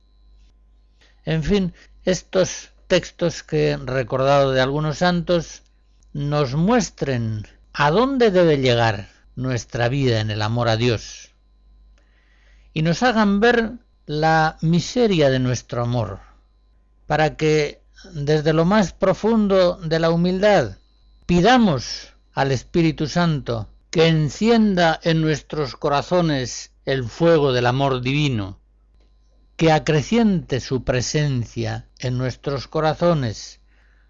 En 1.26 1.44
fin, 1.44 1.74
estos 2.04 2.72
textos 2.88 3.44
que 3.44 3.72
he 3.72 3.78
recordado 3.78 4.52
de 4.52 4.62
algunos 4.62 5.00
santos 5.00 5.64
nos 6.12 6.56
muestren 6.56 7.48
a 7.74 7.92
dónde 7.92 8.30
debe 8.30 8.58
llegar 8.58 9.10
nuestra 9.36 9.90
vida 9.90 10.20
en 10.20 10.30
el 10.30 10.42
amor 10.42 10.68
a 10.68 10.78
Dios 10.78 11.34
y 12.74 12.82
nos 12.82 13.04
hagan 13.04 13.40
ver 13.40 13.74
la 14.06 14.58
miseria 14.62 15.30
de 15.30 15.40
nuestro 15.40 15.84
amor, 15.84 16.20
para 17.08 17.38
que 17.38 17.82
desde 18.14 18.54
lo 18.54 18.66
más 18.66 18.92
profundo 18.92 19.78
de 19.78 20.00
la 20.00 20.10
humildad 20.10 20.78
pidamos 21.26 22.14
al 22.34 22.52
Espíritu 22.52 23.08
Santo 23.08 23.70
que 23.92 24.08
encienda 24.08 25.00
en 25.04 25.22
nuestros 25.22 25.76
corazones 25.76 26.72
el 26.86 27.04
fuego 27.06 27.54
del 27.54 27.68
amor 27.68 28.02
divino, 28.02 28.60
que 29.64 29.72
acreciente 29.72 30.60
su 30.60 30.84
presencia 30.84 31.88
en 31.98 32.18
nuestros 32.18 32.68
corazones, 32.68 33.62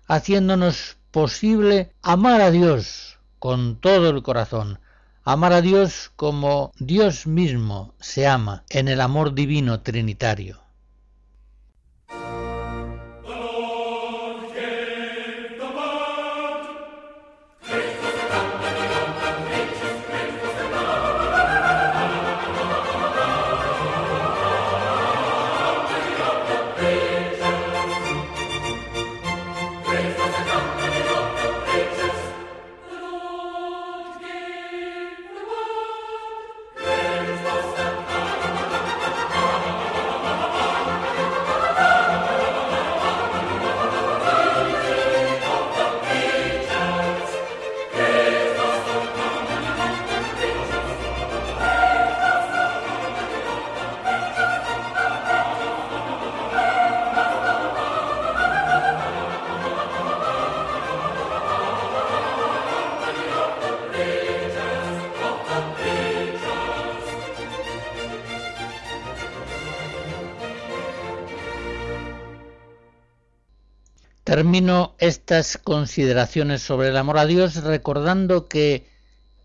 haciéndonos 0.08 0.98
posible 1.12 1.94
amar 2.02 2.42
a 2.42 2.50
Dios 2.50 3.20
con 3.38 3.80
todo 3.80 4.10
el 4.10 4.24
corazón, 4.24 4.80
amar 5.24 5.54
a 5.54 5.62
Dios 5.62 6.12
como 6.16 6.72
Dios 6.80 7.28
mismo 7.28 7.94
se 8.00 8.26
ama 8.26 8.64
en 8.68 8.88
el 8.88 9.00
amor 9.00 9.36
divino 9.36 9.82
trinitario. 9.82 10.63
Estas 75.14 75.60
consideraciones 75.60 76.64
sobre 76.64 76.88
el 76.88 76.98
amor 76.98 77.20
a 77.20 77.28
Dios 77.28 77.62
recordando 77.62 78.48
que 78.48 78.90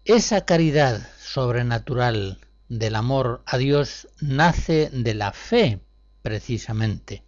esa 0.07 0.47
caridad 0.47 1.07
sobrenatural 1.21 2.39
del 2.71 2.95
amor 2.95 3.43
a 3.45 3.59
Dios 3.59 4.09
nace 4.19 4.89
de 4.95 5.13
la 5.13 5.33
fe, 5.33 5.81
precisamente. 6.23 7.23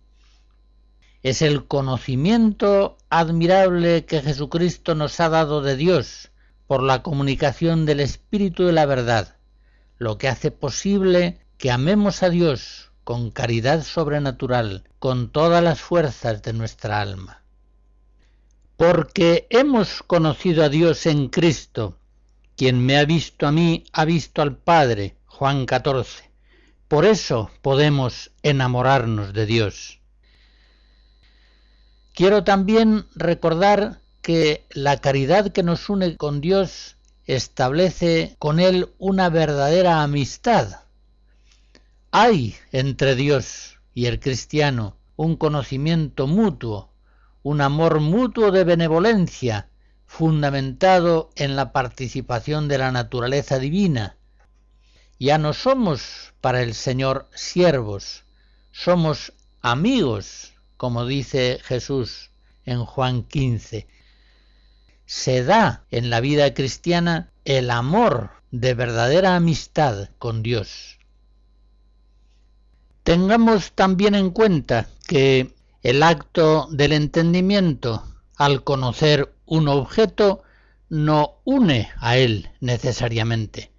Es 1.22 1.42
el 1.42 1.66
conocimiento 1.66 2.96
admirable 3.10 4.06
que 4.06 4.22
Jesucristo 4.22 4.94
nos 4.94 5.20
ha 5.20 5.28
dado 5.28 5.60
de 5.60 5.76
Dios 5.76 6.30
por 6.66 6.82
la 6.82 7.02
comunicación 7.02 7.84
del 7.84 8.00
Espíritu 8.00 8.64
de 8.64 8.72
la 8.72 8.86
verdad, 8.86 9.36
lo 9.98 10.16
que 10.16 10.28
hace 10.28 10.50
posible 10.50 11.40
que 11.58 11.70
amemos 11.70 12.22
a 12.22 12.30
Dios 12.30 12.90
con 13.04 13.30
caridad 13.32 13.82
sobrenatural, 13.82 14.84
con 14.98 15.30
todas 15.30 15.62
las 15.62 15.82
fuerzas 15.82 16.42
de 16.42 16.54
nuestra 16.54 17.02
alma 17.02 17.40
porque 18.80 19.46
hemos 19.50 20.02
conocido 20.02 20.64
a 20.64 20.70
Dios 20.70 21.04
en 21.04 21.28
Cristo. 21.28 21.98
Quien 22.56 22.82
me 22.82 22.96
ha 22.96 23.04
visto 23.04 23.46
a 23.46 23.52
mí 23.52 23.84
ha 23.92 24.06
visto 24.06 24.40
al 24.40 24.56
Padre. 24.56 25.16
Juan 25.26 25.66
14. 25.66 26.30
Por 26.88 27.04
eso 27.04 27.50
podemos 27.60 28.30
enamorarnos 28.42 29.34
de 29.34 29.44
Dios. 29.44 30.00
Quiero 32.14 32.42
también 32.42 33.04
recordar 33.14 34.00
que 34.22 34.64
la 34.70 34.96
caridad 34.96 35.52
que 35.52 35.62
nos 35.62 35.90
une 35.90 36.16
con 36.16 36.40
Dios 36.40 36.96
establece 37.26 38.34
con 38.38 38.60
Él 38.60 38.88
una 38.96 39.28
verdadera 39.28 40.02
amistad. 40.02 40.84
Hay 42.12 42.56
entre 42.72 43.14
Dios 43.14 43.78
y 43.92 44.06
el 44.06 44.20
cristiano 44.20 44.96
un 45.16 45.36
conocimiento 45.36 46.26
mutuo, 46.26 46.89
un 47.42 47.60
amor 47.60 48.00
mutuo 48.00 48.50
de 48.50 48.64
benevolencia, 48.64 49.68
fundamentado 50.06 51.30
en 51.36 51.56
la 51.56 51.72
participación 51.72 52.68
de 52.68 52.78
la 52.78 52.92
naturaleza 52.92 53.58
divina. 53.58 54.16
Ya 55.18 55.38
no 55.38 55.52
somos 55.52 56.34
para 56.40 56.62
el 56.62 56.74
Señor 56.74 57.28
siervos, 57.34 58.24
somos 58.72 59.32
amigos, 59.60 60.52
como 60.76 61.06
dice 61.06 61.60
Jesús 61.62 62.30
en 62.64 62.84
Juan 62.84 63.22
15. 63.22 63.86
Se 65.06 65.44
da 65.44 65.84
en 65.90 66.10
la 66.10 66.20
vida 66.20 66.54
cristiana 66.54 67.32
el 67.44 67.70
amor 67.70 68.30
de 68.50 68.74
verdadera 68.74 69.36
amistad 69.36 70.08
con 70.18 70.42
Dios. 70.42 70.98
Tengamos 73.02 73.72
también 73.72 74.14
en 74.14 74.30
cuenta 74.30 74.88
que 75.06 75.54
el 75.82 76.02
acto 76.02 76.68
del 76.70 76.92
entendimiento 76.92 78.04
al 78.36 78.64
conocer 78.64 79.32
un 79.46 79.68
objeto 79.68 80.42
no 80.88 81.40
une 81.44 81.88
a 81.98 82.16
él 82.18 82.50
necesariamente. 82.60 83.70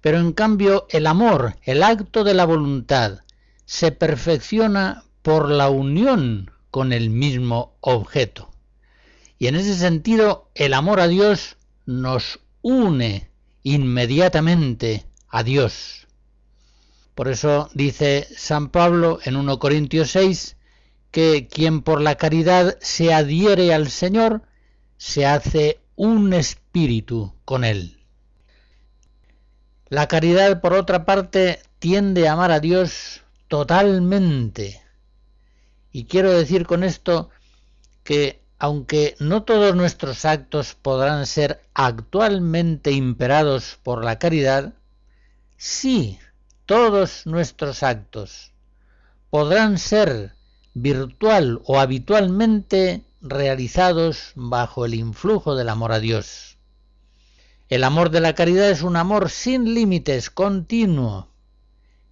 Pero 0.00 0.18
en 0.18 0.32
cambio 0.32 0.86
el 0.90 1.06
amor, 1.06 1.56
el 1.62 1.82
acto 1.82 2.22
de 2.22 2.34
la 2.34 2.44
voluntad, 2.44 3.20
se 3.64 3.90
perfecciona 3.90 5.04
por 5.22 5.50
la 5.50 5.68
unión 5.68 6.50
con 6.70 6.92
el 6.92 7.10
mismo 7.10 7.76
objeto. 7.80 8.50
Y 9.38 9.48
en 9.48 9.56
ese 9.56 9.74
sentido 9.74 10.50
el 10.54 10.74
amor 10.74 11.00
a 11.00 11.08
Dios 11.08 11.56
nos 11.84 12.40
une 12.62 13.30
inmediatamente 13.62 15.04
a 15.28 15.42
Dios. 15.42 16.06
Por 17.14 17.28
eso 17.28 17.68
dice 17.74 18.28
San 18.36 18.68
Pablo 18.68 19.18
en 19.24 19.36
1 19.36 19.58
Corintios 19.58 20.10
6 20.12 20.56
que 21.10 21.48
quien 21.48 21.82
por 21.82 22.00
la 22.00 22.16
caridad 22.16 22.76
se 22.80 23.12
adhiere 23.12 23.72
al 23.72 23.88
Señor 23.90 24.42
se 24.96 25.26
hace 25.26 25.80
un 25.96 26.32
espíritu 26.32 27.34
con 27.44 27.64
él. 27.64 28.04
La 29.88 30.06
caridad, 30.06 30.60
por 30.60 30.74
otra 30.74 31.04
parte, 31.04 31.60
tiende 31.78 32.28
a 32.28 32.32
amar 32.32 32.50
a 32.50 32.60
Dios 32.60 33.22
totalmente. 33.48 34.82
Y 35.90 36.04
quiero 36.04 36.30
decir 36.30 36.66
con 36.66 36.84
esto 36.84 37.30
que 38.04 38.42
aunque 38.58 39.14
no 39.20 39.44
todos 39.44 39.74
nuestros 39.76 40.24
actos 40.24 40.74
podrán 40.74 41.26
ser 41.26 41.62
actualmente 41.74 42.90
imperados 42.90 43.78
por 43.82 44.04
la 44.04 44.18
caridad, 44.18 44.74
sí, 45.56 46.18
todos 46.66 47.24
nuestros 47.24 47.82
actos 47.82 48.52
podrán 49.30 49.78
ser 49.78 50.34
virtual 50.74 51.60
o 51.64 51.80
habitualmente 51.80 53.04
realizados 53.20 54.32
bajo 54.34 54.84
el 54.84 54.94
influjo 54.94 55.56
del 55.56 55.68
amor 55.68 55.92
a 55.92 56.00
Dios. 56.00 56.58
El 57.68 57.84
amor 57.84 58.10
de 58.10 58.20
la 58.20 58.34
caridad 58.34 58.70
es 58.70 58.82
un 58.82 58.96
amor 58.96 59.28
sin 59.28 59.74
límites, 59.74 60.30
continuo, 60.30 61.28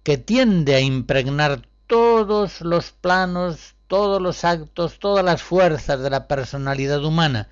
que 0.03 0.17
tiende 0.17 0.75
a 0.75 0.81
impregnar 0.81 1.67
todos 1.87 2.61
los 2.61 2.91
planos, 2.91 3.75
todos 3.87 4.21
los 4.21 4.43
actos, 4.43 4.99
todas 4.99 5.25
las 5.25 5.41
fuerzas 5.41 5.99
de 5.99 6.09
la 6.09 6.27
personalidad 6.27 7.03
humana, 7.03 7.49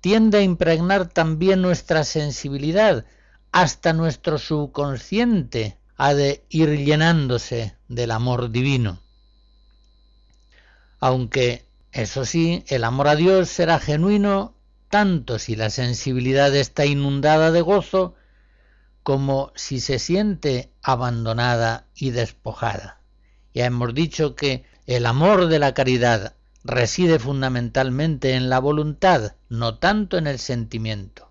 tiende 0.00 0.38
a 0.38 0.42
impregnar 0.42 1.08
también 1.08 1.62
nuestra 1.62 2.04
sensibilidad, 2.04 3.04
hasta 3.52 3.92
nuestro 3.92 4.38
subconsciente 4.38 5.78
ha 5.96 6.14
de 6.14 6.44
ir 6.48 6.70
llenándose 6.84 7.76
del 7.88 8.10
amor 8.10 8.50
divino. 8.50 9.00
Aunque, 11.00 11.64
eso 11.92 12.24
sí, 12.24 12.64
el 12.68 12.84
amor 12.84 13.08
a 13.08 13.16
Dios 13.16 13.48
será 13.48 13.78
genuino 13.78 14.54
tanto 14.88 15.38
si 15.38 15.54
la 15.54 15.70
sensibilidad 15.70 16.54
está 16.54 16.86
inundada 16.86 17.52
de 17.52 17.60
gozo, 17.60 18.14
como 19.02 19.52
si 19.54 19.80
se 19.80 19.98
siente 19.98 20.70
abandonada 20.82 21.86
y 21.94 22.10
despojada. 22.10 23.00
Ya 23.54 23.66
hemos 23.66 23.94
dicho 23.94 24.34
que 24.34 24.64
el 24.86 25.06
amor 25.06 25.48
de 25.48 25.58
la 25.58 25.74
caridad 25.74 26.34
reside 26.64 27.18
fundamentalmente 27.18 28.34
en 28.34 28.50
la 28.50 28.58
voluntad, 28.58 29.34
no 29.48 29.78
tanto 29.78 30.18
en 30.18 30.26
el 30.26 30.38
sentimiento. 30.38 31.30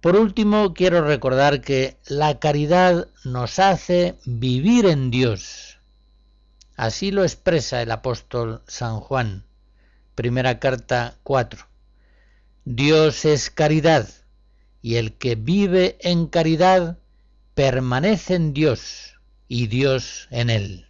Por 0.00 0.16
último, 0.16 0.74
quiero 0.74 1.02
recordar 1.02 1.60
que 1.60 1.96
la 2.08 2.40
caridad 2.40 3.06
nos 3.24 3.60
hace 3.60 4.16
vivir 4.24 4.86
en 4.86 5.12
Dios. 5.12 5.71
Así 6.76 7.10
lo 7.10 7.22
expresa 7.22 7.82
el 7.82 7.90
apóstol 7.90 8.62
San 8.66 9.00
Juan, 9.00 9.44
primera 10.14 10.58
carta 10.58 11.16
4. 11.22 11.66
Dios 12.64 13.24
es 13.24 13.50
caridad, 13.50 14.08
y 14.80 14.96
el 14.96 15.12
que 15.14 15.34
vive 15.34 15.98
en 16.00 16.26
caridad 16.26 16.98
permanece 17.54 18.34
en 18.34 18.54
Dios 18.54 19.20
y 19.48 19.66
Dios 19.66 20.28
en 20.30 20.48
él. 20.48 20.86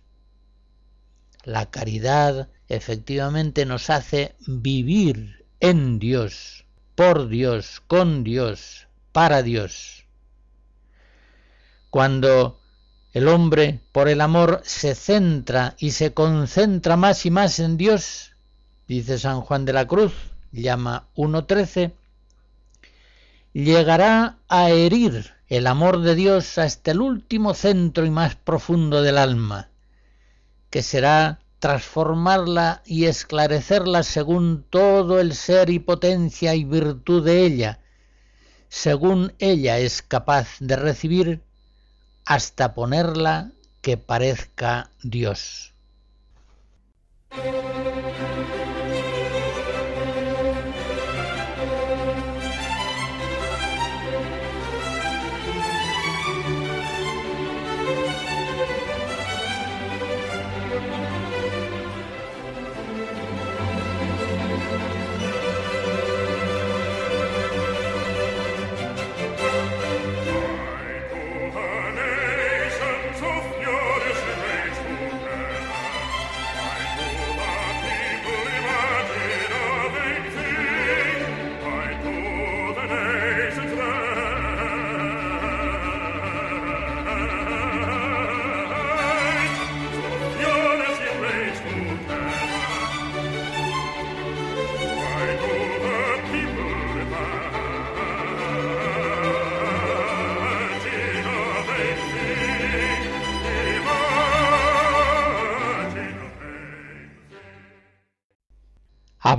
La 1.45 1.71
caridad 1.71 2.49
efectivamente 2.69 3.67
nos 3.67 3.91
hace 3.91 4.37
vivir 4.47 5.45
en 5.59 5.99
Dios, 5.99 6.65
por 6.95 7.29
Dios, 7.29 7.83
con 7.89 8.23
Dios, 8.23 8.87
para 9.11 9.43
Dios. 9.43 10.05
Cuando 11.91 12.62
el 13.13 13.29
hombre, 13.29 13.81
por 13.93 14.09
el 14.09 14.21
amor, 14.21 14.63
se 14.65 14.95
centra 14.95 15.75
y 15.79 15.91
se 15.91 16.15
concentra 16.15 16.97
más 16.97 17.27
y 17.27 17.31
más 17.31 17.59
en 17.59 17.77
Dios, 17.77 18.33
dice 18.89 19.19
San 19.19 19.43
Juan 19.43 19.65
de 19.65 19.75
la 19.75 19.87
Cruz, 19.87 20.13
llama 20.51 21.09
1.13, 21.17 21.93
llegará 23.53 24.39
a 24.49 24.71
herir 24.71 25.35
el 25.49 25.67
amor 25.67 26.01
de 26.01 26.15
Dios 26.15 26.57
hasta 26.57 26.93
el 26.93 27.03
último 27.03 27.53
centro 27.53 28.07
y 28.07 28.11
más 28.11 28.35
profundo 28.37 29.03
del 29.03 29.19
alma, 29.19 29.69
que 30.71 30.83
será 30.83 31.41
transformarla 31.59 32.83
y 32.87 33.05
esclarecerla 33.05 34.03
según 34.03 34.65
todo 34.71 35.21
el 35.21 35.35
ser 35.35 35.69
y 35.69 35.79
potencia 35.79 36.55
y 36.55 36.65
virtud 36.65 37.25
de 37.25 37.45
ella, 37.45 37.79
según 38.71 39.35
ella 39.39 39.79
es 39.79 40.01
capaz 40.01 40.57
de 40.61 40.77
recibir, 40.77 41.43
hasta 42.33 42.73
ponerla 42.73 43.51
que 43.83 43.99
parezca 43.99 44.89
Dios. 45.03 45.75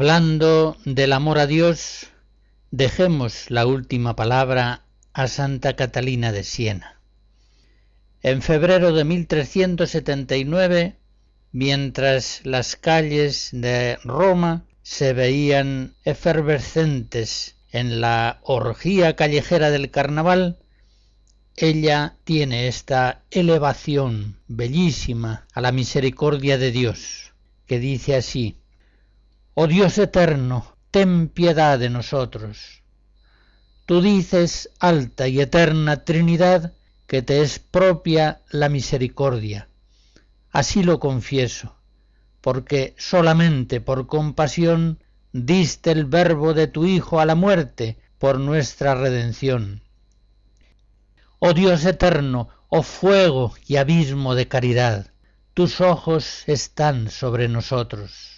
Hablando 0.04 0.76
del 0.84 1.14
amor 1.14 1.39
a 1.39 1.47
Dios, 1.47 2.08
dejemos 2.72 3.49
la 3.49 3.66
última 3.66 4.18
palabra 4.18 4.84
a 5.14 5.30
Santa 5.30 5.78
Catalina 5.78 6.34
de 6.34 6.43
Siena. 6.43 6.99
En 8.22 8.41
febrero 8.41 8.91
de 8.91 9.06
1379, 9.06 10.97
mientras 11.54 12.41
las 12.43 12.76
calles 12.76 13.47
de 13.54 13.97
Roma 14.04 14.66
se 14.82 15.14
veían 15.14 15.93
efervescentes 16.04 17.56
en 17.72 18.01
la 18.01 18.41
orgía 18.43 19.16
callejera 19.16 19.72
del 19.72 19.89
carnaval, 19.89 20.60
ella 21.56 22.18
tiene 22.26 22.68
esta 22.68 23.24
elevación 23.32 24.38
bellísima 24.49 25.47
a 25.54 25.62
la 25.62 25.72
misericordia 25.72 26.58
de 26.58 26.72
Dios, 26.72 27.32
que 27.68 27.80
dice 27.80 28.18
así, 28.18 28.58
Oh 29.56 29.68
Dios 29.68 29.97
eterno, 29.97 30.76
ten 30.89 31.30
piedad 31.30 31.78
de 31.78 31.89
nosotros. 31.89 32.82
Tú 33.86 34.01
dices, 34.01 34.72
alta 34.80 35.28
y 35.28 35.41
eterna 35.41 36.04
Trinidad, 36.06 36.74
que 37.06 37.22
te 37.22 37.41
es 37.41 37.60
propia 37.60 38.41
la 38.49 38.70
misericordia. 38.70 39.68
Así 40.51 40.84
lo 40.84 40.99
confieso, 40.99 41.76
porque 42.41 42.95
solamente 42.97 43.82
por 43.82 44.08
compasión 44.08 45.04
diste 45.34 45.91
el 45.91 46.06
verbo 46.06 46.54
de 46.54 46.68
tu 46.68 46.86
Hijo 46.86 47.20
a 47.20 47.26
la 47.26 47.36
muerte 47.36 47.97
por 48.18 48.39
nuestra 48.39 48.95
redención. 48.95 49.84
Oh 51.39 51.54
Dios 51.54 51.86
eterno, 51.86 52.49
Oh 52.76 52.82
fuego 52.82 53.54
y 53.68 53.76
abismo 53.76 54.34
de 54.34 54.47
caridad, 54.47 55.12
tus 55.54 55.80
ojos 55.80 56.41
están 56.47 57.12
sobre 57.12 57.47
nosotros. 57.47 58.32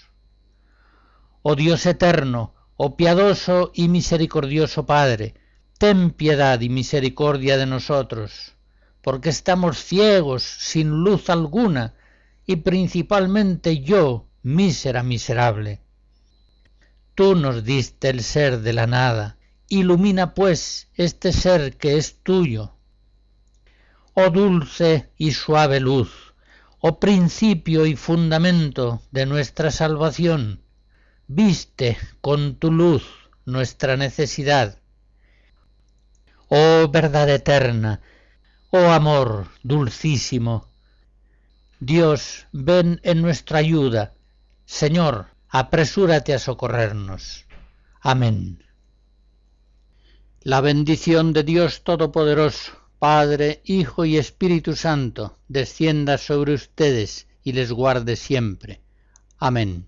Oh 1.47 1.55
Dios 1.55 1.85
eterno, 1.85 2.55
oh 2.75 2.97
piadoso 2.97 3.69
y 3.75 3.87
misericordioso 3.87 4.87
Padre, 4.87 5.35
ten 5.77 6.09
piedad 6.09 6.59
y 6.59 6.69
misericordia 6.69 7.55
de 7.57 7.67
nosotros, 7.67 8.55
porque 9.03 9.29
estamos 9.29 9.77
ciegos, 9.77 10.41
sin 10.41 11.03
luz 11.03 11.29
alguna, 11.29 11.93
y 12.47 12.55
principalmente 12.55 13.81
yo, 13.81 14.27
mísera 14.41 15.03
miserable. 15.03 15.81
Tú 17.13 17.35
nos 17.35 17.63
diste 17.63 18.09
el 18.09 18.23
ser 18.23 18.61
de 18.61 18.73
la 18.73 18.87
nada, 18.87 19.37
ilumina 19.69 20.33
pues 20.33 20.87
este 20.95 21.31
ser 21.31 21.77
que 21.77 21.97
es 21.97 22.23
tuyo. 22.23 22.73
Oh 24.15 24.31
dulce 24.31 25.11
y 25.15 25.33
suave 25.33 25.79
luz, 25.79 26.33
oh 26.79 26.99
principio 26.99 27.85
y 27.85 27.95
fundamento 27.95 29.03
de 29.11 29.27
nuestra 29.27 29.69
salvación, 29.69 30.64
viste 31.27 31.97
con 32.21 32.55
tu 32.55 32.71
luz 32.71 33.03
nuestra 33.45 33.97
necesidad. 33.97 34.79
Oh 36.49 36.87
verdad 36.91 37.29
eterna, 37.29 38.01
oh 38.71 38.91
amor 38.91 39.47
dulcísimo, 39.63 40.67
Dios, 41.79 42.47
ven 42.51 42.99
en 43.03 43.21
nuestra 43.21 43.59
ayuda. 43.59 44.13
Señor, 44.65 45.27
apresúrate 45.49 46.33
a 46.33 46.39
socorrernos. 46.39 47.45
Amén. 48.01 48.63
La 50.41 50.61
bendición 50.61 51.33
de 51.33 51.43
Dios 51.43 51.83
Todopoderoso, 51.83 52.71
Padre, 52.97 53.61
Hijo 53.65 54.05
y 54.05 54.17
Espíritu 54.17 54.75
Santo, 54.75 55.37
descienda 55.47 56.17
sobre 56.17 56.53
ustedes 56.53 57.27
y 57.43 57.51
les 57.51 57.71
guarde 57.71 58.15
siempre. 58.15 58.81
Amén. 59.37 59.87